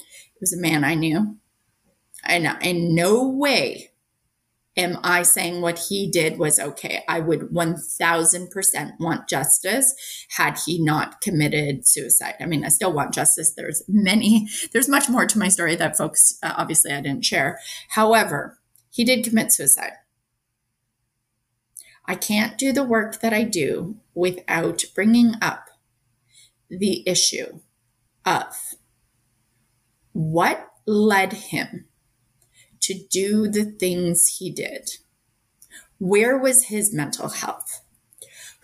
It 0.00 0.40
was 0.40 0.52
a 0.52 0.60
man 0.60 0.82
I 0.82 0.94
knew. 0.94 1.36
And 2.24 2.56
in 2.62 2.94
no 2.94 3.28
way 3.28 3.90
am 4.76 4.98
I 5.02 5.22
saying 5.22 5.60
what 5.60 5.78
he 5.88 6.10
did 6.10 6.38
was 6.38 6.58
okay? 6.58 7.04
I 7.08 7.20
would 7.20 7.52
1000% 7.52 8.92
want 8.98 9.28
justice 9.28 9.94
had 10.30 10.58
he 10.66 10.82
not 10.82 11.20
committed 11.20 11.86
suicide. 11.86 12.34
I 12.40 12.46
mean, 12.46 12.64
I 12.64 12.68
still 12.68 12.92
want 12.92 13.14
justice. 13.14 13.54
There's 13.54 13.82
many, 13.88 14.48
there's 14.72 14.88
much 14.88 15.08
more 15.08 15.26
to 15.26 15.38
my 15.38 15.48
story 15.48 15.76
that 15.76 15.96
folks, 15.96 16.38
uh, 16.42 16.54
obviously, 16.56 16.92
I 16.92 17.00
didn't 17.00 17.24
share. 17.24 17.58
However, 17.90 18.58
he 18.90 19.04
did 19.04 19.24
commit 19.24 19.52
suicide. 19.52 19.92
I 22.06 22.14
can't 22.16 22.58
do 22.58 22.72
the 22.72 22.84
work 22.84 23.20
that 23.20 23.32
I 23.32 23.44
do 23.44 23.96
without 24.14 24.84
bringing 24.94 25.34
up 25.40 25.68
the 26.68 27.08
issue 27.08 27.60
of 28.26 28.76
what 30.12 30.70
led 30.86 31.32
him 31.32 31.86
to 32.84 32.94
do 33.10 33.48
the 33.48 33.64
things 33.64 34.36
he 34.38 34.50
did? 34.50 34.90
Where 35.98 36.36
was 36.36 36.64
his 36.64 36.92
mental 36.92 37.28
health? 37.30 37.80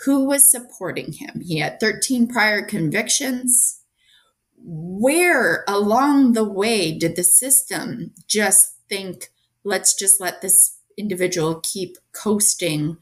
Who 0.04 0.24
was 0.24 0.50
supporting 0.50 1.12
him? 1.12 1.40
He 1.40 1.59
had 1.59 1.80
13 1.80 2.28
prior 2.28 2.62
convictions. 2.62 3.83
Where 4.62 5.64
along 5.66 6.33
the 6.33 6.44
way 6.44 6.96
did 6.96 7.16
the 7.16 7.24
system 7.24 8.12
just 8.26 8.74
think, 8.88 9.28
let's 9.64 9.94
just 9.94 10.20
let 10.20 10.42
this 10.42 10.78
individual 10.98 11.61
keep 11.62 11.96
coasting? 12.12 12.98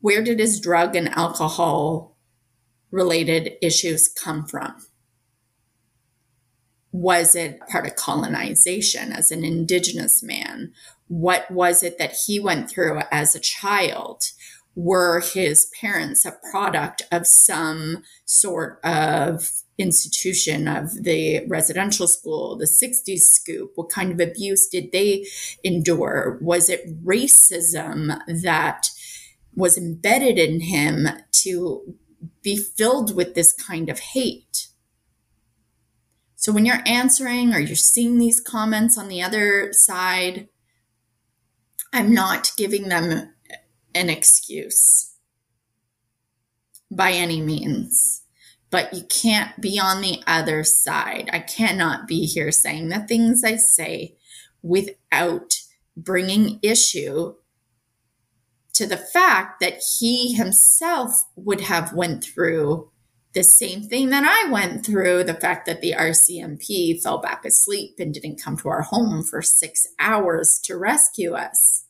Where 0.00 0.22
did 0.22 0.38
his 0.38 0.60
drug 0.60 0.96
and 0.96 1.08
alcohol 1.10 2.16
related 2.90 3.52
issues 3.60 4.08
come 4.08 4.46
from? 4.46 4.86
Was 6.92 7.34
it 7.34 7.58
part 7.68 7.86
of 7.86 7.96
colonization 7.96 9.12
as 9.12 9.32
an 9.32 9.44
indigenous 9.44 10.22
man? 10.22 10.72
What 11.08 11.50
was 11.50 11.82
it 11.82 11.98
that 11.98 12.14
he 12.26 12.38
went 12.38 12.70
through 12.70 13.00
as 13.10 13.34
a 13.34 13.40
child? 13.40 14.22
Were 14.74 15.20
his 15.20 15.70
parents 15.80 16.24
a 16.24 16.38
product 16.50 17.02
of 17.10 17.26
some 17.26 18.02
sort 18.26 18.78
of 18.84 19.50
institution 19.78 20.68
of 20.68 21.02
the 21.02 21.46
residential 21.46 22.06
school, 22.06 22.56
the 22.56 22.66
60s 22.66 23.20
scoop? 23.20 23.72
What 23.74 23.90
kind 23.90 24.12
of 24.12 24.20
abuse 24.20 24.68
did 24.68 24.92
they 24.92 25.26
endure? 25.64 26.38
Was 26.42 26.68
it 26.68 27.04
racism 27.04 28.18
that 28.42 28.88
was 29.54 29.78
embedded 29.78 30.38
in 30.38 30.60
him 30.60 31.08
to 31.32 31.96
be 32.42 32.56
filled 32.56 33.14
with 33.14 33.34
this 33.34 33.52
kind 33.52 33.88
of 33.88 33.98
hate? 33.98 34.68
So 36.42 36.50
when 36.50 36.66
you're 36.66 36.82
answering 36.86 37.54
or 37.54 37.60
you're 37.60 37.76
seeing 37.76 38.18
these 38.18 38.40
comments 38.40 38.98
on 38.98 39.06
the 39.06 39.22
other 39.22 39.68
side, 39.72 40.48
I'm 41.92 42.12
not 42.12 42.50
giving 42.56 42.88
them 42.88 43.32
an 43.94 44.10
excuse 44.10 45.14
by 46.90 47.12
any 47.12 47.40
means. 47.40 48.24
But 48.70 48.92
you 48.92 49.04
can't 49.04 49.60
be 49.60 49.78
on 49.78 50.00
the 50.00 50.20
other 50.26 50.64
side. 50.64 51.30
I 51.32 51.38
cannot 51.38 52.08
be 52.08 52.26
here 52.26 52.50
saying 52.50 52.88
the 52.88 53.06
things 53.06 53.44
I 53.44 53.54
say 53.54 54.16
without 54.62 55.54
bringing 55.96 56.58
issue 56.60 57.34
to 58.72 58.86
the 58.86 58.96
fact 58.96 59.60
that 59.60 59.80
he 60.00 60.32
himself 60.34 61.22
would 61.36 61.60
have 61.60 61.92
went 61.92 62.24
through 62.24 62.90
the 63.34 63.42
same 63.42 63.82
thing 63.82 64.10
that 64.10 64.24
I 64.24 64.50
went 64.50 64.84
through 64.84 65.24
the 65.24 65.34
fact 65.34 65.66
that 65.66 65.80
the 65.80 65.94
RCMP 65.96 67.00
fell 67.02 67.18
back 67.18 67.44
asleep 67.44 67.94
and 67.98 68.12
didn't 68.12 68.42
come 68.42 68.56
to 68.58 68.68
our 68.68 68.82
home 68.82 69.22
for 69.22 69.40
six 69.40 69.86
hours 69.98 70.60
to 70.64 70.76
rescue 70.76 71.32
us 71.32 71.86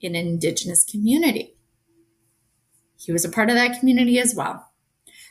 in 0.00 0.14
an 0.14 0.26
Indigenous 0.26 0.84
community. 0.84 1.56
He 2.96 3.12
was 3.12 3.24
a 3.24 3.30
part 3.30 3.48
of 3.48 3.56
that 3.56 3.78
community 3.80 4.18
as 4.18 4.34
well. 4.34 4.70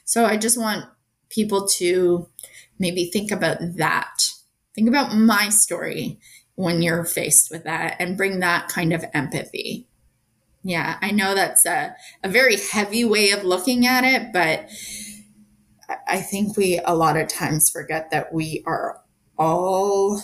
So 0.04 0.26
I 0.26 0.38
just 0.38 0.60
want 0.60 0.86
people 1.30 1.68
to 1.68 2.28
maybe 2.78 3.06
think 3.06 3.32
about 3.32 3.60
that. 3.78 4.32
Think 4.76 4.90
about 4.90 5.16
my 5.16 5.50
story 5.50 6.20
when 6.56 6.82
you're 6.82 7.06
faced 7.06 7.52
with 7.52 7.64
that 7.64 7.96
and 8.00 8.18
bring 8.18 8.40
that 8.40 8.68
kind 8.68 8.92
of 8.92 9.06
empathy. 9.14 9.88
Yeah, 10.64 10.98
I 11.02 11.12
know 11.12 11.36
that's 11.36 11.66
a, 11.66 11.96
a 12.24 12.28
very 12.28 12.58
heavy 12.58 13.06
way 13.06 13.32
of 13.32 13.46
looking 13.46 13.86
at 13.86 14.04
it, 14.04 14.34
but 14.34 14.70
I 16.08 16.22
think 16.22 16.56
we 16.56 16.80
a 16.86 16.96
lot 16.96 17.18
of 17.18 17.28
times 17.28 17.70
forget 17.70 18.12
that 18.12 18.34
we 18.34 18.64
are 18.66 19.02
all 19.38 20.22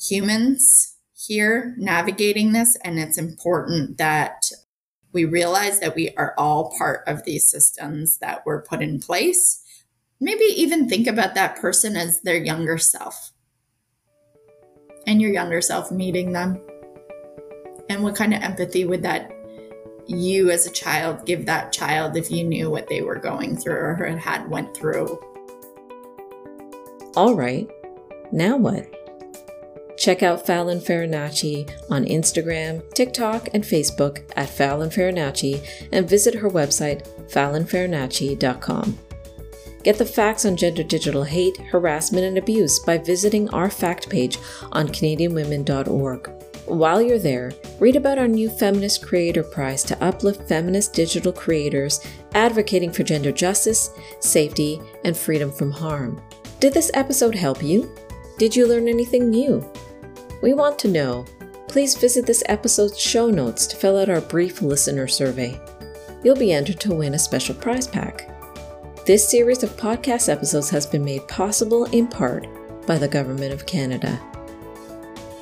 humans 0.00 0.96
here 1.14 1.74
navigating 1.78 2.52
this, 2.52 2.76
and 2.84 2.98
it's 2.98 3.18
important 3.18 3.98
that 3.98 4.50
we 5.12 5.24
realize 5.24 5.80
that 5.80 5.94
we 5.94 6.10
are 6.16 6.34
all 6.36 6.74
part 6.76 7.04
of 7.06 7.24
these 7.24 7.48
systems 7.48 8.18
that 8.18 8.44
were 8.44 8.66
put 8.68 8.82
in 8.82 9.00
place. 9.00 9.62
Maybe 10.20 10.44
even 10.44 10.88
think 10.88 11.06
about 11.06 11.34
that 11.34 11.56
person 11.56 11.96
as 11.96 12.20
their 12.22 12.36
younger 12.36 12.78
self 12.78 13.32
and 15.06 15.22
your 15.22 15.32
younger 15.32 15.60
self 15.60 15.90
meeting 15.92 16.32
them. 16.32 16.60
And 17.88 18.02
what 18.02 18.16
kind 18.16 18.34
of 18.34 18.42
empathy 18.42 18.84
would 18.84 19.02
that 19.02 19.30
you 20.06 20.50
as 20.50 20.66
a 20.66 20.70
child 20.70 21.24
give 21.26 21.46
that 21.46 21.72
child 21.72 22.16
if 22.16 22.30
you 22.30 22.44
knew 22.44 22.70
what 22.70 22.88
they 22.88 23.02
were 23.02 23.18
going 23.18 23.56
through 23.56 23.74
or 23.74 23.94
had 24.16 24.48
went 24.48 24.76
through. 24.76 25.18
All 27.16 27.34
right. 27.34 27.70
Now 28.32 28.56
what? 28.56 28.90
Check 29.96 30.22
out 30.24 30.44
Fallon 30.44 30.80
Farinacci 30.80 31.70
on 31.88 32.04
Instagram, 32.04 32.82
TikTok, 32.94 33.48
and 33.54 33.62
Facebook 33.62 34.22
at 34.36 34.48
Fallon 34.48 34.90
Farinacci 34.90 35.64
and 35.92 36.08
visit 36.08 36.34
her 36.34 36.50
website, 36.50 37.06
fallonfarinacci.com. 37.30 38.98
Get 39.84 39.98
the 39.98 40.06
facts 40.06 40.44
on 40.46 40.56
gender 40.56 40.82
digital 40.82 41.24
hate, 41.24 41.56
harassment, 41.58 42.24
and 42.24 42.38
abuse 42.38 42.78
by 42.80 42.98
visiting 42.98 43.48
our 43.50 43.70
fact 43.70 44.08
page 44.10 44.38
on 44.72 44.88
CanadianWomen.org. 44.88 46.43
While 46.66 47.02
you're 47.02 47.18
there, 47.18 47.52
read 47.78 47.94
about 47.94 48.18
our 48.18 48.26
new 48.26 48.48
Feminist 48.48 49.06
Creator 49.06 49.42
Prize 49.42 49.82
to 49.84 50.02
uplift 50.02 50.48
feminist 50.48 50.94
digital 50.94 51.32
creators 51.32 52.00
advocating 52.34 52.90
for 52.90 53.02
gender 53.02 53.32
justice, 53.32 53.90
safety, 54.20 54.80
and 55.04 55.14
freedom 55.14 55.52
from 55.52 55.70
harm. 55.70 56.22
Did 56.60 56.72
this 56.72 56.90
episode 56.94 57.34
help 57.34 57.62
you? 57.62 57.94
Did 58.38 58.56
you 58.56 58.66
learn 58.66 58.88
anything 58.88 59.28
new? 59.28 59.62
We 60.42 60.54
want 60.54 60.78
to 60.80 60.88
know. 60.88 61.26
Please 61.68 61.96
visit 61.96 62.24
this 62.24 62.42
episode's 62.46 62.98
show 62.98 63.28
notes 63.28 63.66
to 63.66 63.76
fill 63.76 63.98
out 63.98 64.08
our 64.08 64.22
brief 64.22 64.62
listener 64.62 65.06
survey. 65.06 65.60
You'll 66.22 66.34
be 66.34 66.52
entered 66.52 66.80
to 66.80 66.94
win 66.94 67.12
a 67.12 67.18
special 67.18 67.54
prize 67.54 67.86
pack. 67.86 68.30
This 69.04 69.28
series 69.28 69.62
of 69.62 69.76
podcast 69.76 70.30
episodes 70.30 70.70
has 70.70 70.86
been 70.86 71.04
made 71.04 71.28
possible 71.28 71.84
in 71.86 72.06
part 72.06 72.46
by 72.86 72.96
the 72.96 73.08
Government 73.08 73.52
of 73.52 73.66
Canada. 73.66 74.18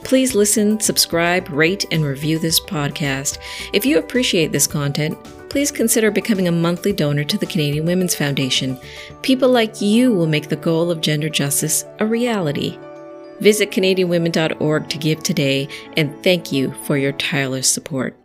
Please 0.04 0.34
listen, 0.34 0.80
subscribe, 0.80 1.48
rate, 1.50 1.84
and 1.90 2.04
review 2.04 2.38
this 2.38 2.60
podcast. 2.60 3.38
If 3.72 3.86
you 3.86 3.98
appreciate 3.98 4.52
this 4.52 4.66
content, 4.66 5.16
please 5.48 5.70
consider 5.70 6.10
becoming 6.10 6.48
a 6.48 6.52
monthly 6.52 6.92
donor 6.92 7.24
to 7.24 7.38
the 7.38 7.46
Canadian 7.46 7.86
Women's 7.86 8.14
Foundation. 8.14 8.78
People 9.22 9.50
like 9.50 9.80
you 9.80 10.12
will 10.12 10.26
make 10.26 10.48
the 10.48 10.56
goal 10.56 10.90
of 10.90 11.00
gender 11.00 11.28
justice 11.28 11.84
a 11.98 12.06
reality. 12.06 12.78
Visit 13.40 13.70
CanadianWomen.org 13.70 14.88
to 14.88 14.98
give 14.98 15.22
today, 15.22 15.68
and 15.96 16.22
thank 16.22 16.52
you 16.52 16.72
for 16.84 16.96
your 16.96 17.12
tireless 17.12 17.68
support. 17.68 18.21